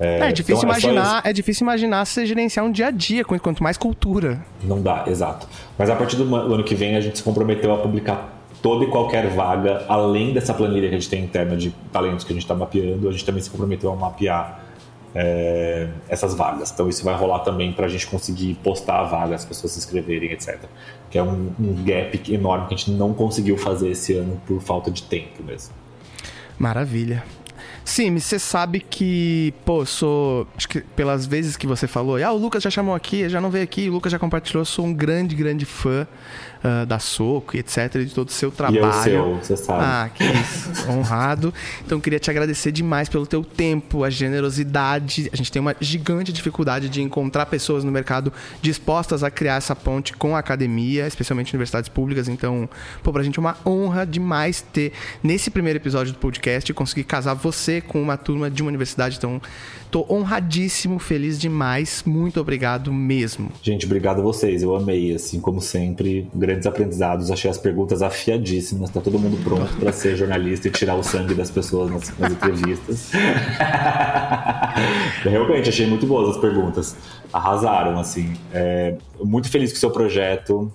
[0.00, 2.90] É, é difícil então, é imaginar, é, é, difícil imaginar você gerenciar um dia a
[2.90, 4.44] dia, quanto mais cultura.
[4.62, 5.46] Não dá, exato.
[5.78, 8.88] Mas a partir do ano que vem a gente se comprometeu a publicar toda e
[8.88, 12.44] qualquer vaga, além dessa planilha que a gente tem interna de talentos que a gente
[12.44, 14.60] está mapeando, a gente também se comprometeu a mapear
[15.14, 16.70] é, essas vagas.
[16.70, 19.78] Então isso vai rolar também para a gente conseguir postar a vaga, as pessoas se
[19.78, 20.58] inscreverem, etc.
[21.10, 24.60] Que é um, um gap enorme que a gente não conseguiu fazer esse ano por
[24.60, 25.74] falta de tempo mesmo.
[26.58, 27.24] Maravilha.
[27.84, 30.46] Sim, você sabe que, pô, sou.
[30.56, 33.50] Acho que pelas vezes que você falou, ah, o Lucas já chamou aqui, já não
[33.50, 36.06] veio aqui, o Lucas já compartilhou, sou um grande, grande fã
[36.62, 38.80] uh, da Soco e etc, de todo o seu trabalho.
[38.80, 39.82] E eu seu, você sabe.
[39.84, 40.88] Ah, que isso.
[40.90, 41.52] Honrado.
[41.84, 45.28] Então queria te agradecer demais pelo teu tempo, a generosidade.
[45.32, 49.74] A gente tem uma gigante dificuldade de encontrar pessoas no mercado dispostas a criar essa
[49.74, 52.28] ponte com a academia, especialmente universidades públicas.
[52.28, 52.68] Então,
[53.02, 54.92] pô, pra gente é uma honra demais ter,
[55.22, 59.16] nesse primeiro episódio do podcast, conseguir casar você com uma turma de uma universidade.
[59.16, 59.40] Então,
[59.92, 62.02] Tô honradíssimo, feliz demais.
[62.06, 63.52] Muito obrigado mesmo.
[63.62, 64.62] Gente, obrigado a vocês.
[64.62, 66.26] Eu amei, assim, como sempre.
[66.52, 67.30] Grandes aprendizados.
[67.30, 68.90] Achei as perguntas afiadíssimas.
[68.90, 72.32] Tá todo mundo pronto para ser jornalista e tirar o sangue das pessoas nas, nas
[72.32, 73.10] entrevistas.
[75.24, 76.94] Realmente, achei muito boas as perguntas.
[77.32, 78.34] Arrasaram, assim.
[78.52, 80.70] É, muito feliz com o seu projeto.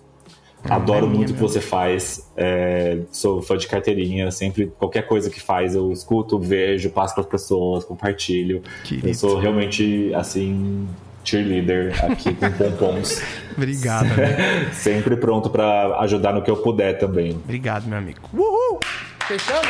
[0.63, 2.31] Adoro muito o que você faz.
[2.35, 4.31] É, sou fã de carteirinha.
[4.31, 8.63] Sempre, qualquer coisa que faz, eu escuto, vejo, passo para as pessoas, compartilho.
[8.83, 9.07] Querido.
[9.07, 10.87] Eu sou realmente, assim,
[11.27, 13.21] cheerleader aqui com pompons.
[13.55, 14.09] Obrigado.
[14.73, 17.31] Sempre pronto para ajudar no que eu puder também.
[17.31, 18.19] Obrigado, meu amigo.
[18.33, 18.79] Uhul!
[19.27, 19.67] Fechamos?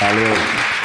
[0.00, 0.81] Valeu.